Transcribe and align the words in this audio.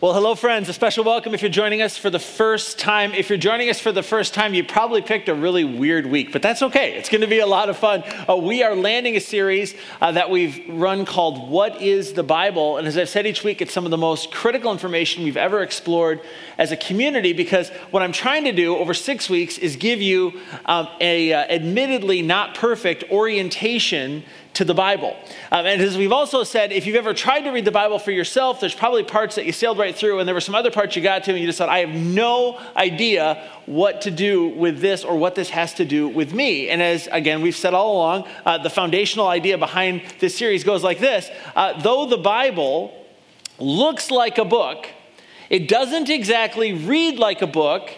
Well, 0.00 0.14
hello, 0.14 0.34
friends. 0.34 0.66
A 0.70 0.72
special 0.72 1.04
welcome 1.04 1.34
if 1.34 1.42
you're 1.42 1.50
joining 1.50 1.82
us 1.82 1.98
for 1.98 2.08
the 2.08 2.18
first 2.18 2.78
time. 2.78 3.12
If 3.12 3.28
you're 3.28 3.36
joining 3.36 3.68
us 3.68 3.80
for 3.80 3.92
the 3.92 4.02
first 4.02 4.32
time, 4.32 4.54
you 4.54 4.64
probably 4.64 5.02
picked 5.02 5.28
a 5.28 5.34
really 5.34 5.62
weird 5.62 6.06
week, 6.06 6.32
but 6.32 6.40
that's 6.40 6.62
okay. 6.62 6.94
It's 6.94 7.10
going 7.10 7.20
to 7.20 7.26
be 7.26 7.40
a 7.40 7.46
lot 7.46 7.68
of 7.68 7.76
fun. 7.76 8.02
Uh, 8.26 8.36
we 8.36 8.62
are 8.62 8.74
landing 8.74 9.16
a 9.16 9.20
series 9.20 9.74
uh, 10.00 10.10
that 10.12 10.30
we've 10.30 10.58
run 10.70 11.04
called 11.04 11.50
What 11.50 11.82
is 11.82 12.14
the 12.14 12.22
Bible? 12.22 12.78
And 12.78 12.88
as 12.88 12.96
I've 12.96 13.10
said 13.10 13.26
each 13.26 13.44
week, 13.44 13.60
it's 13.60 13.74
some 13.74 13.84
of 13.84 13.90
the 13.90 13.98
most 13.98 14.32
critical 14.32 14.72
information 14.72 15.22
we've 15.22 15.36
ever 15.36 15.62
explored 15.62 16.22
as 16.56 16.72
a 16.72 16.78
community 16.78 17.34
because 17.34 17.68
what 17.90 18.02
I'm 18.02 18.12
trying 18.12 18.44
to 18.44 18.52
do 18.52 18.78
over 18.78 18.94
six 18.94 19.28
weeks 19.28 19.58
is 19.58 19.76
give 19.76 20.00
you 20.00 20.40
um, 20.64 20.88
a 21.02 21.34
uh, 21.34 21.40
admittedly 21.54 22.22
not 22.22 22.54
perfect 22.54 23.04
orientation 23.10 24.24
to 24.54 24.64
the 24.64 24.74
Bible. 24.74 25.16
Um, 25.52 25.66
and 25.66 25.80
as 25.80 25.96
we've 25.96 26.12
also 26.12 26.42
said, 26.42 26.72
if 26.72 26.86
you've 26.86 26.96
ever 26.96 27.14
tried 27.14 27.40
to 27.42 27.50
read 27.50 27.64
the 27.64 27.70
Bible 27.70 27.98
for 27.98 28.10
yourself, 28.10 28.60
there's 28.60 28.74
probably 28.74 29.04
parts 29.04 29.36
that 29.36 29.46
you 29.46 29.52
sailed 29.52 29.78
right 29.78 29.94
through, 29.94 30.18
and 30.18 30.26
there 30.26 30.34
were 30.34 30.40
some 30.40 30.54
other 30.54 30.70
parts 30.70 30.96
you 30.96 31.02
got 31.02 31.24
to, 31.24 31.30
and 31.30 31.40
you 31.40 31.46
just 31.46 31.58
thought, 31.58 31.68
I 31.68 31.78
have 31.78 31.90
no 31.90 32.60
idea 32.76 33.48
what 33.66 34.02
to 34.02 34.10
do 34.10 34.48
with 34.48 34.80
this 34.80 35.04
or 35.04 35.16
what 35.16 35.34
this 35.34 35.50
has 35.50 35.74
to 35.74 35.84
do 35.84 36.08
with 36.08 36.34
me. 36.34 36.68
And 36.68 36.82
as, 36.82 37.08
again, 37.12 37.42
we've 37.42 37.56
said 37.56 37.74
all 37.74 37.96
along, 37.96 38.28
uh, 38.44 38.58
the 38.58 38.70
foundational 38.70 39.28
idea 39.28 39.56
behind 39.56 40.02
this 40.18 40.36
series 40.36 40.64
goes 40.64 40.82
like 40.82 40.98
this 40.98 41.30
uh, 41.54 41.80
Though 41.80 42.06
the 42.06 42.18
Bible 42.18 42.92
looks 43.58 44.10
like 44.10 44.38
a 44.38 44.44
book, 44.44 44.88
it 45.48 45.68
doesn't 45.68 46.10
exactly 46.10 46.72
read 46.72 47.18
like 47.18 47.42
a 47.42 47.46
book 47.46 47.90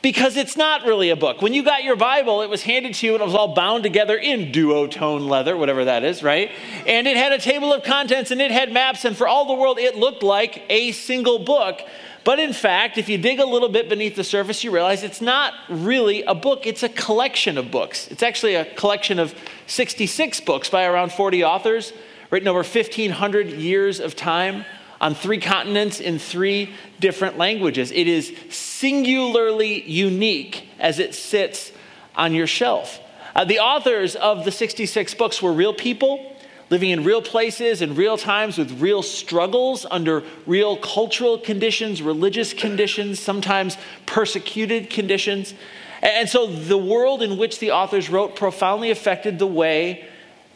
because 0.00 0.36
it's 0.36 0.56
not 0.56 0.84
really 0.84 1.10
a 1.10 1.16
book. 1.16 1.42
When 1.42 1.52
you 1.52 1.64
got 1.64 1.82
your 1.82 1.96
Bible, 1.96 2.42
it 2.42 2.48
was 2.48 2.62
handed 2.62 2.94
to 2.94 3.06
you 3.06 3.14
and 3.14 3.22
it 3.22 3.26
was 3.26 3.34
all 3.34 3.54
bound 3.54 3.82
together 3.82 4.16
in 4.16 4.52
duotone 4.52 5.28
leather, 5.28 5.56
whatever 5.56 5.86
that 5.86 6.04
is, 6.04 6.22
right? 6.22 6.50
And 6.86 7.08
it 7.08 7.16
had 7.16 7.32
a 7.32 7.38
table 7.38 7.72
of 7.72 7.82
contents 7.82 8.30
and 8.30 8.40
it 8.40 8.50
had 8.50 8.72
maps, 8.72 9.04
and 9.04 9.16
for 9.16 9.26
all 9.26 9.46
the 9.46 9.54
world, 9.54 9.78
it 9.78 9.96
looked 9.96 10.22
like 10.22 10.62
a 10.68 10.92
single 10.92 11.40
book. 11.40 11.80
But 12.24 12.38
in 12.38 12.52
fact, 12.52 12.98
if 12.98 13.08
you 13.08 13.18
dig 13.18 13.40
a 13.40 13.46
little 13.46 13.68
bit 13.68 13.88
beneath 13.88 14.14
the 14.14 14.24
surface, 14.24 14.62
you 14.62 14.70
realize 14.70 15.02
it's 15.02 15.20
not 15.20 15.54
really 15.68 16.22
a 16.24 16.34
book, 16.34 16.66
it's 16.66 16.82
a 16.82 16.88
collection 16.88 17.58
of 17.58 17.70
books. 17.70 18.06
It's 18.08 18.22
actually 18.22 18.54
a 18.54 18.66
collection 18.74 19.18
of 19.18 19.34
66 19.66 20.40
books 20.42 20.68
by 20.68 20.84
around 20.84 21.12
40 21.12 21.42
authors, 21.42 21.92
written 22.30 22.46
over 22.46 22.58
1,500 22.58 23.48
years 23.48 23.98
of 23.98 24.14
time 24.14 24.64
on 25.00 25.14
three 25.14 25.38
continents 25.38 26.00
in 26.00 26.18
three 26.18 26.72
different 27.00 27.38
languages. 27.38 27.92
It 27.92 28.08
is 28.08 28.34
singularly 28.50 29.82
unique 29.88 30.68
as 30.78 30.98
it 30.98 31.14
sits 31.14 31.72
on 32.16 32.34
your 32.34 32.46
shelf. 32.46 33.00
Uh, 33.34 33.44
the 33.44 33.60
authors 33.60 34.16
of 34.16 34.44
the 34.44 34.50
66 34.50 35.14
books 35.14 35.40
were 35.40 35.52
real 35.52 35.74
people 35.74 36.34
living 36.70 36.90
in 36.90 37.04
real 37.04 37.22
places 37.22 37.80
in 37.80 37.94
real 37.94 38.18
times 38.18 38.58
with 38.58 38.80
real 38.80 39.02
struggles 39.02 39.86
under 39.90 40.22
real 40.46 40.76
cultural 40.76 41.38
conditions, 41.38 42.02
religious 42.02 42.52
conditions, 42.52 43.18
sometimes 43.18 43.76
persecuted 44.06 44.90
conditions. 44.90 45.54
And 46.02 46.28
so 46.28 46.46
the 46.46 46.78
world 46.78 47.22
in 47.22 47.38
which 47.38 47.58
the 47.58 47.70
authors 47.70 48.10
wrote 48.10 48.36
profoundly 48.36 48.90
affected 48.90 49.38
the 49.38 49.46
way 49.46 50.08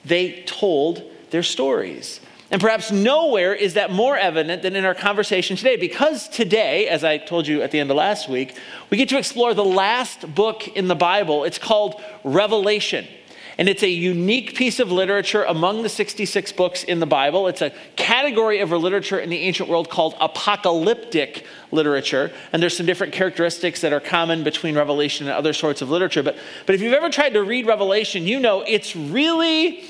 they 0.04 0.42
told 0.42 1.02
their 1.30 1.42
stories. 1.42 2.20
And 2.52 2.60
perhaps 2.60 2.92
nowhere 2.92 3.54
is 3.54 3.74
that 3.74 3.90
more 3.90 4.14
evident 4.14 4.60
than 4.60 4.76
in 4.76 4.84
our 4.84 4.94
conversation 4.94 5.56
today, 5.56 5.76
because 5.76 6.28
today, 6.28 6.86
as 6.86 7.02
I 7.02 7.16
told 7.16 7.46
you 7.46 7.62
at 7.62 7.70
the 7.70 7.80
end 7.80 7.90
of 7.90 7.96
last 7.96 8.28
week, 8.28 8.54
we 8.90 8.98
get 8.98 9.08
to 9.08 9.16
explore 9.16 9.54
the 9.54 9.64
last 9.64 10.34
book 10.34 10.68
in 10.68 10.86
the 10.86 10.94
Bible. 10.94 11.44
It's 11.44 11.56
called 11.56 12.00
Revelation. 12.22 13.08
And 13.56 13.70
it's 13.70 13.82
a 13.82 13.88
unique 13.88 14.54
piece 14.54 14.80
of 14.80 14.92
literature 14.92 15.44
among 15.44 15.82
the 15.82 15.88
66 15.88 16.52
books 16.52 16.84
in 16.84 17.00
the 17.00 17.06
Bible. 17.06 17.48
It's 17.48 17.62
a 17.62 17.72
category 17.96 18.60
of 18.60 18.70
literature 18.70 19.18
in 19.18 19.30
the 19.30 19.38
ancient 19.38 19.70
world 19.70 19.88
called 19.88 20.14
apocalyptic 20.20 21.46
literature. 21.70 22.32
And 22.52 22.62
there's 22.62 22.76
some 22.76 22.84
different 22.84 23.14
characteristics 23.14 23.80
that 23.80 23.94
are 23.94 24.00
common 24.00 24.44
between 24.44 24.76
Revelation 24.76 25.26
and 25.26 25.34
other 25.34 25.54
sorts 25.54 25.80
of 25.80 25.88
literature. 25.88 26.22
But, 26.22 26.36
but 26.66 26.74
if 26.74 26.82
you've 26.82 26.92
ever 26.92 27.08
tried 27.08 27.30
to 27.30 27.42
read 27.42 27.66
Revelation, 27.66 28.26
you 28.26 28.40
know 28.40 28.62
it's 28.66 28.94
really 28.94 29.84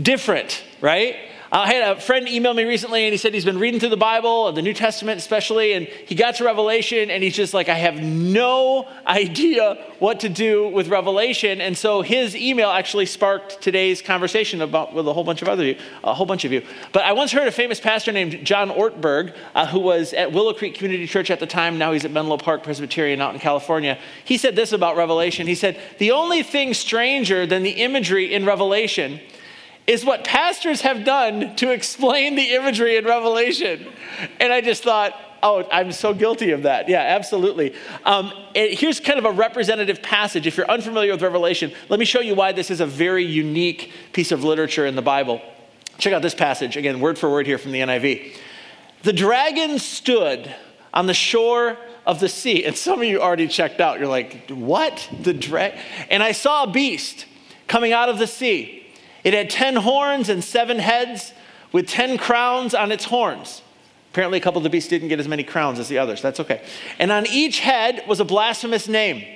different, 0.00 0.64
right? 0.80 1.16
I 1.52 1.72
had 1.72 1.96
a 1.96 2.00
friend 2.00 2.28
email 2.28 2.54
me 2.54 2.64
recently 2.64 3.04
and 3.04 3.12
he 3.12 3.18
said 3.18 3.32
he's 3.32 3.44
been 3.44 3.58
reading 3.58 3.78
through 3.78 3.90
the 3.90 3.96
Bible, 3.96 4.50
the 4.50 4.62
New 4.62 4.74
Testament 4.74 5.18
especially, 5.18 5.74
and 5.74 5.86
he 5.86 6.16
got 6.16 6.34
to 6.36 6.44
Revelation 6.44 7.08
and 7.08 7.22
he's 7.22 7.36
just 7.36 7.54
like, 7.54 7.68
I 7.68 7.74
have 7.74 7.94
no 7.96 8.88
idea 9.06 9.74
what 10.00 10.20
to 10.20 10.28
do 10.28 10.68
with 10.68 10.88
Revelation. 10.88 11.60
And 11.60 11.78
so 11.78 12.02
his 12.02 12.34
email 12.34 12.70
actually 12.70 13.06
sparked 13.06 13.62
today's 13.62 14.02
conversation 14.02 14.60
about 14.60 14.92
with 14.92 15.06
a 15.06 15.12
whole 15.12 15.22
bunch 15.22 15.40
of 15.40 15.48
other 15.48 15.64
you, 15.64 15.78
a 16.02 16.14
whole 16.14 16.26
bunch 16.26 16.44
of 16.44 16.50
you. 16.50 16.62
But 16.92 17.04
I 17.04 17.12
once 17.12 17.30
heard 17.30 17.46
a 17.46 17.52
famous 17.52 17.78
pastor 17.78 18.10
named 18.10 18.44
John 18.44 18.68
Ortberg, 18.68 19.34
uh, 19.54 19.66
who 19.66 19.78
was 19.78 20.12
at 20.14 20.32
Willow 20.32 20.52
Creek 20.52 20.74
Community 20.74 21.06
Church 21.06 21.30
at 21.30 21.38
the 21.38 21.46
time. 21.46 21.78
Now 21.78 21.92
he's 21.92 22.04
at 22.04 22.10
Menlo 22.10 22.38
Park 22.38 22.64
Presbyterian 22.64 23.20
out 23.20 23.34
in 23.34 23.40
California. 23.40 23.98
He 24.24 24.36
said 24.36 24.56
this 24.56 24.72
about 24.72 24.96
Revelation. 24.96 25.46
He 25.46 25.54
said, 25.54 25.80
The 25.98 26.10
only 26.10 26.42
thing 26.42 26.74
stranger 26.74 27.46
than 27.46 27.62
the 27.62 27.70
imagery 27.70 28.34
in 28.34 28.44
Revelation 28.44 29.20
is 29.86 30.04
what 30.04 30.24
pastors 30.24 30.80
have 30.80 31.04
done 31.04 31.54
to 31.56 31.70
explain 31.70 32.34
the 32.34 32.54
imagery 32.54 32.96
in 32.96 33.04
Revelation. 33.04 33.86
And 34.40 34.52
I 34.52 34.60
just 34.60 34.82
thought, 34.82 35.14
oh, 35.42 35.66
I'm 35.70 35.92
so 35.92 36.12
guilty 36.12 36.50
of 36.50 36.64
that. 36.64 36.88
Yeah, 36.88 37.00
absolutely. 37.00 37.74
Um, 38.04 38.32
here's 38.54 38.98
kind 38.98 39.18
of 39.18 39.24
a 39.24 39.30
representative 39.30 40.02
passage. 40.02 40.46
If 40.46 40.56
you're 40.56 40.68
unfamiliar 40.68 41.12
with 41.12 41.22
Revelation, 41.22 41.72
let 41.88 42.00
me 42.00 42.04
show 42.04 42.20
you 42.20 42.34
why 42.34 42.52
this 42.52 42.70
is 42.70 42.80
a 42.80 42.86
very 42.86 43.24
unique 43.24 43.92
piece 44.12 44.32
of 44.32 44.42
literature 44.42 44.86
in 44.86 44.96
the 44.96 45.02
Bible. 45.02 45.40
Check 45.98 46.12
out 46.12 46.22
this 46.22 46.34
passage, 46.34 46.76
again, 46.76 47.00
word 47.00 47.18
for 47.18 47.30
word 47.30 47.46
here 47.46 47.58
from 47.58 47.72
the 47.72 47.80
NIV. 47.80 48.36
The 49.02 49.12
dragon 49.12 49.78
stood 49.78 50.52
on 50.92 51.06
the 51.06 51.14
shore 51.14 51.78
of 52.06 52.20
the 52.20 52.28
sea. 52.28 52.64
And 52.64 52.76
some 52.76 53.00
of 53.00 53.04
you 53.04 53.20
already 53.20 53.46
checked 53.48 53.80
out. 53.80 53.98
You're 53.98 54.08
like, 54.08 54.50
what? 54.50 55.08
The 55.22 55.32
dragon? 55.32 55.78
And 56.10 56.22
I 56.22 56.32
saw 56.32 56.64
a 56.64 56.70
beast 56.70 57.26
coming 57.68 57.92
out 57.92 58.08
of 58.08 58.18
the 58.18 58.26
sea 58.26 58.85
it 59.26 59.34
had 59.34 59.50
10 59.50 59.74
horns 59.74 60.28
and 60.28 60.42
seven 60.44 60.78
heads 60.78 61.32
with 61.72 61.88
10 61.88 62.16
crowns 62.16 62.74
on 62.76 62.92
its 62.92 63.06
horns. 63.06 63.60
Apparently, 64.12 64.38
a 64.38 64.40
couple 64.40 64.58
of 64.58 64.62
the 64.62 64.70
beasts 64.70 64.88
didn't 64.88 65.08
get 65.08 65.18
as 65.18 65.26
many 65.26 65.42
crowns 65.42 65.80
as 65.80 65.88
the 65.88 65.98
others. 65.98 66.22
That's 66.22 66.38
okay. 66.38 66.62
And 67.00 67.10
on 67.10 67.26
each 67.26 67.58
head 67.58 68.04
was 68.06 68.20
a 68.20 68.24
blasphemous 68.24 68.86
name. 68.86 69.26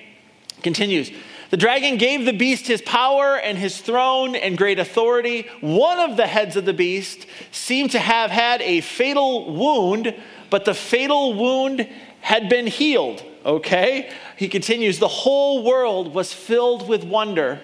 Continues. 0.62 1.11
The 1.51 1.56
dragon 1.56 1.97
gave 1.97 2.25
the 2.25 2.33
beast 2.33 2.69
his 2.69 2.81
power 2.83 3.37
and 3.37 3.59
his 3.59 3.81
throne 3.81 4.37
and 4.37 4.56
great 4.56 4.78
authority. 4.78 5.49
One 5.61 5.99
of 5.99 6.17
the 6.17 6.28
heads 6.28 6.55
of 6.55 6.67
the 6.67 6.72
beast 6.72 7.27
seemed 7.51 7.91
to 7.91 7.99
have 7.99 8.31
had 8.31 8.62
a 8.62 8.83
fatal 8.83 9.53
wound, 9.53 10.15
but 10.51 10.67
the 10.67 10.75
fatal 10.75 11.34
wound 11.34 11.89
had 12.21 12.49
been 12.49 12.69
healed. 12.69 13.25
Okay? 13.45 14.12
He 14.37 14.49
continues. 14.49 15.01
The 15.01 15.09
whole 15.09 15.65
world 15.65 16.15
was 16.15 16.33
filled 16.33 16.89
with 16.89 17.03
wonder 17.03 17.61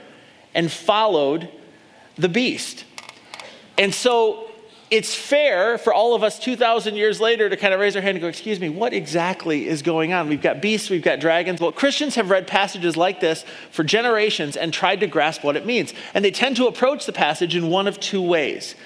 and 0.57 0.73
followed 0.73 1.49
the 2.16 2.28
beast. 2.28 2.84
And 3.78 3.94
so 3.94 4.50
it's 4.91 5.15
fair 5.15 5.78
for 5.78 5.93
all 5.93 6.15
of 6.15 6.22
us 6.22 6.38
2,000 6.38 6.94
years 6.94 7.21
later 7.21 7.49
to 7.49 7.56
kind 7.56 7.75
of 7.75 7.81
raise 7.81 7.97
our 7.97 8.03
hand 8.03 8.16
and 8.16 8.22
go, 8.22 8.28
Excuse 8.28 8.60
me, 8.60 8.69
what 8.69 8.93
exactly 8.93 9.66
is 9.66 9.82
going 9.82 10.12
on? 10.12 10.28
We've 10.28 10.41
got 10.41 10.62
beasts, 10.62 10.91
we've 10.91 11.03
got 11.03 11.19
dragons. 11.19 11.60
Well, 11.60 11.72
Christians 11.72 12.15
have 12.15 12.31
read 12.31 12.47
passages 12.47 12.97
like 12.97 13.21
this 13.21 13.44
for 13.71 13.82
generations 13.82 14.56
and 14.56 14.72
tried 14.72 15.00
to 15.00 15.06
grasp 15.06 15.43
what 15.43 15.56
it 15.56 15.66
means. 15.66 15.93
And 16.15 16.25
they 16.25 16.31
tend 16.31 16.56
to 16.56 16.66
approach 16.66 17.06
the 17.06 17.12
passage 17.12 17.56
in 17.56 17.69
one 17.69 17.88
of 17.88 17.99
two 17.99 18.22
ways. 18.22 18.77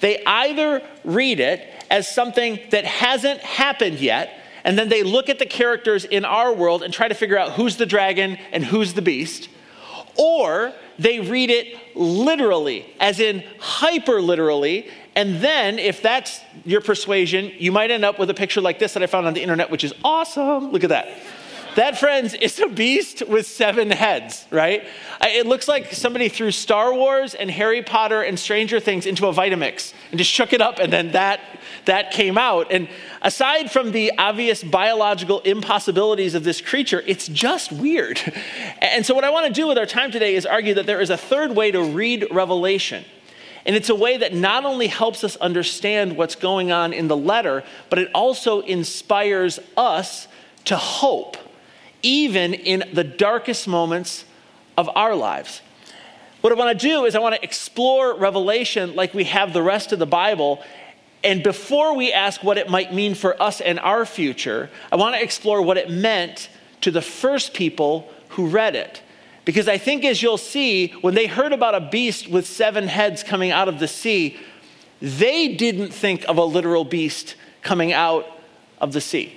They 0.00 0.24
either 0.24 0.82
read 1.04 1.40
it 1.40 1.68
as 1.90 2.12
something 2.12 2.58
that 2.70 2.86
hasn't 2.86 3.40
happened 3.40 4.00
yet, 4.00 4.32
and 4.64 4.78
then 4.78 4.88
they 4.88 5.02
look 5.02 5.28
at 5.28 5.38
the 5.38 5.46
characters 5.46 6.06
in 6.06 6.24
our 6.24 6.54
world 6.54 6.82
and 6.82 6.92
try 6.92 7.08
to 7.08 7.14
figure 7.14 7.36
out 7.36 7.52
who's 7.52 7.76
the 7.76 7.84
dragon 7.84 8.38
and 8.52 8.64
who's 8.64 8.94
the 8.94 9.02
beast 9.02 9.50
or 10.16 10.72
they 10.98 11.20
read 11.20 11.50
it 11.50 11.96
literally, 11.96 12.86
as 13.00 13.20
in 13.20 13.44
hyper 13.58 14.20
literally. 14.20 14.88
And 15.16 15.40
then, 15.40 15.78
if 15.78 16.02
that's 16.02 16.40
your 16.64 16.80
persuasion, 16.80 17.52
you 17.58 17.72
might 17.72 17.90
end 17.90 18.04
up 18.04 18.18
with 18.18 18.30
a 18.30 18.34
picture 18.34 18.60
like 18.60 18.78
this 18.78 18.94
that 18.94 19.02
I 19.02 19.06
found 19.06 19.26
on 19.26 19.34
the 19.34 19.42
internet, 19.42 19.70
which 19.70 19.84
is 19.84 19.92
awesome. 20.04 20.70
Look 20.70 20.84
at 20.84 20.90
that. 20.90 21.08
That, 21.76 21.98
friends, 21.98 22.34
is 22.34 22.58
a 22.58 22.68
beast 22.68 23.22
with 23.28 23.46
seven 23.46 23.90
heads, 23.90 24.44
right? 24.50 24.84
It 25.22 25.46
looks 25.46 25.68
like 25.68 25.92
somebody 25.92 26.28
threw 26.28 26.50
Star 26.50 26.92
Wars 26.92 27.34
and 27.34 27.50
Harry 27.50 27.82
Potter 27.82 28.22
and 28.22 28.38
Stranger 28.38 28.80
Things 28.80 29.06
into 29.06 29.28
a 29.28 29.32
Vitamix 29.32 29.92
and 30.10 30.18
just 30.18 30.30
shook 30.30 30.52
it 30.52 30.60
up, 30.60 30.78
and 30.80 30.92
then 30.92 31.12
that, 31.12 31.40
that 31.86 32.10
came 32.10 32.38
out. 32.38 32.70
And 32.70 32.88
aside 33.22 33.70
from 33.70 33.92
the 33.92 34.12
obvious 34.18 34.62
biological 34.62 35.40
impossibilities 35.40 36.34
of 36.34 36.44
this 36.44 36.60
creature, 36.60 37.02
it's 37.06 37.28
just 37.28 37.72
weird. 37.72 38.20
And 38.82 39.04
so, 39.04 39.14
what 39.14 39.24
I 39.24 39.30
want 39.30 39.46
to 39.46 39.52
do 39.52 39.68
with 39.68 39.78
our 39.78 39.86
time 39.86 40.10
today 40.10 40.34
is 40.34 40.46
argue 40.46 40.74
that 40.74 40.86
there 40.86 41.00
is 41.00 41.10
a 41.10 41.16
third 41.16 41.54
way 41.54 41.70
to 41.70 41.82
read 41.82 42.26
Revelation. 42.30 43.04
And 43.66 43.76
it's 43.76 43.90
a 43.90 43.94
way 43.94 44.16
that 44.16 44.34
not 44.34 44.64
only 44.64 44.86
helps 44.86 45.22
us 45.22 45.36
understand 45.36 46.16
what's 46.16 46.34
going 46.34 46.72
on 46.72 46.92
in 46.92 47.08
the 47.08 47.16
letter, 47.16 47.62
but 47.90 47.98
it 47.98 48.10
also 48.14 48.60
inspires 48.60 49.60
us 49.76 50.28
to 50.64 50.76
hope 50.76 51.36
even 52.02 52.54
in 52.54 52.84
the 52.92 53.04
darkest 53.04 53.68
moments 53.68 54.24
of 54.76 54.88
our 54.94 55.14
lives. 55.14 55.60
What 56.40 56.52
I 56.52 56.56
want 56.56 56.78
to 56.78 56.86
do 56.86 57.04
is 57.04 57.14
I 57.14 57.18
want 57.18 57.34
to 57.34 57.44
explore 57.44 58.14
Revelation 58.14 58.94
like 58.94 59.12
we 59.12 59.24
have 59.24 59.52
the 59.52 59.62
rest 59.62 59.92
of 59.92 59.98
the 59.98 60.06
Bible 60.06 60.62
And 61.22 61.42
before 61.42 61.94
we 61.94 62.12
ask 62.12 62.42
what 62.42 62.56
it 62.56 62.68
might 62.70 62.94
mean 62.94 63.14
for 63.14 63.40
us 63.40 63.60
and 63.60 63.78
our 63.80 64.06
future, 64.06 64.70
I 64.90 64.96
want 64.96 65.14
to 65.16 65.22
explore 65.22 65.60
what 65.60 65.76
it 65.76 65.90
meant 65.90 66.48
to 66.80 66.90
the 66.90 67.02
first 67.02 67.52
people 67.52 68.10
who 68.30 68.46
read 68.46 68.74
it. 68.74 69.02
Because 69.44 69.68
I 69.68 69.78
think, 69.78 70.04
as 70.04 70.22
you'll 70.22 70.38
see, 70.38 70.88
when 71.00 71.14
they 71.14 71.26
heard 71.26 71.52
about 71.52 71.74
a 71.74 71.80
beast 71.80 72.28
with 72.28 72.46
seven 72.46 72.88
heads 72.88 73.22
coming 73.22 73.50
out 73.50 73.68
of 73.68 73.78
the 73.78 73.88
sea, 73.88 74.38
they 75.02 75.54
didn't 75.54 75.92
think 75.92 76.24
of 76.28 76.38
a 76.38 76.44
literal 76.44 76.84
beast 76.84 77.34
coming 77.62 77.92
out 77.92 78.26
of 78.80 78.92
the 78.92 79.00
sea. 79.00 79.36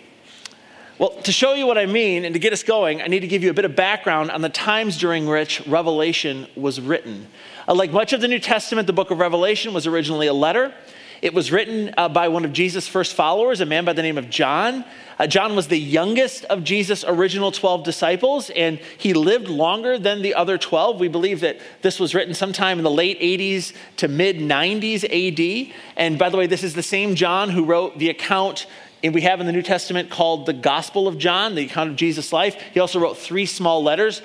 Well, 0.99 1.09
to 1.23 1.31
show 1.31 1.53
you 1.53 1.65
what 1.65 1.77
I 1.77 1.85
mean 1.85 2.23
and 2.23 2.33
to 2.33 2.39
get 2.39 2.53
us 2.53 2.63
going, 2.63 3.01
I 3.01 3.07
need 3.07 3.21
to 3.21 3.27
give 3.27 3.43
you 3.43 3.49
a 3.49 3.53
bit 3.53 3.65
of 3.65 3.75
background 3.75 4.29
on 4.29 4.41
the 4.41 4.49
times 4.49 4.97
during 4.97 5.25
which 5.25 5.65
Revelation 5.67 6.47
was 6.55 6.79
written. 6.79 7.27
Uh, 7.67 7.73
like 7.73 7.91
much 7.91 8.13
of 8.13 8.21
the 8.21 8.27
New 8.27 8.39
Testament, 8.39 8.87
the 8.87 8.93
book 8.93 9.09
of 9.09 9.17
Revelation 9.17 9.73
was 9.73 9.87
originally 9.87 10.27
a 10.27 10.33
letter. 10.33 10.73
It 11.23 11.33
was 11.33 11.53
written 11.53 11.93
uh, 11.97 12.09
by 12.09 12.27
one 12.27 12.43
of 12.43 12.51
Jesus' 12.51 12.85
first 12.85 13.13
followers, 13.13 13.61
a 13.61 13.65
man 13.65 13.85
by 13.85 13.93
the 13.93 14.01
name 14.01 14.17
of 14.17 14.29
John. 14.29 14.83
Uh, 15.17 15.25
John 15.25 15.55
was 15.55 15.69
the 15.69 15.79
youngest 15.79 16.43
of 16.45 16.65
Jesus' 16.65 17.05
original 17.07 17.49
12 17.49 17.85
disciples, 17.85 18.49
and 18.49 18.77
he 18.97 19.13
lived 19.13 19.47
longer 19.47 19.97
than 19.97 20.21
the 20.21 20.35
other 20.35 20.57
12. 20.57 20.99
We 20.99 21.07
believe 21.07 21.39
that 21.39 21.61
this 21.81 21.97
was 21.97 22.13
written 22.13 22.33
sometime 22.33 22.77
in 22.77 22.83
the 22.83 22.91
late 22.91 23.21
80s 23.21 23.73
to 23.97 24.09
mid 24.09 24.39
90s 24.39 25.05
AD. 25.05 25.73
And 25.95 26.19
by 26.19 26.27
the 26.27 26.35
way, 26.35 26.45
this 26.45 26.61
is 26.61 26.73
the 26.73 26.83
same 26.83 27.15
John 27.15 27.49
who 27.49 27.63
wrote 27.63 27.97
the 27.97 28.09
account 28.09 28.67
and 29.01 29.13
we 29.13 29.21
have 29.21 29.41
in 29.41 29.45
the 29.45 29.51
New 29.51 29.61
Testament 29.61 30.09
called 30.09 30.45
the 30.45 30.53
Gospel 30.53 31.09
of 31.09 31.17
John, 31.17 31.55
the 31.55 31.65
account 31.65 31.89
of 31.89 31.97
Jesus' 31.97 32.31
life. 32.31 32.55
He 32.73 32.79
also 32.79 33.01
wrote 33.01 33.17
three 33.17 33.45
small 33.45 33.83
letters 33.83 34.21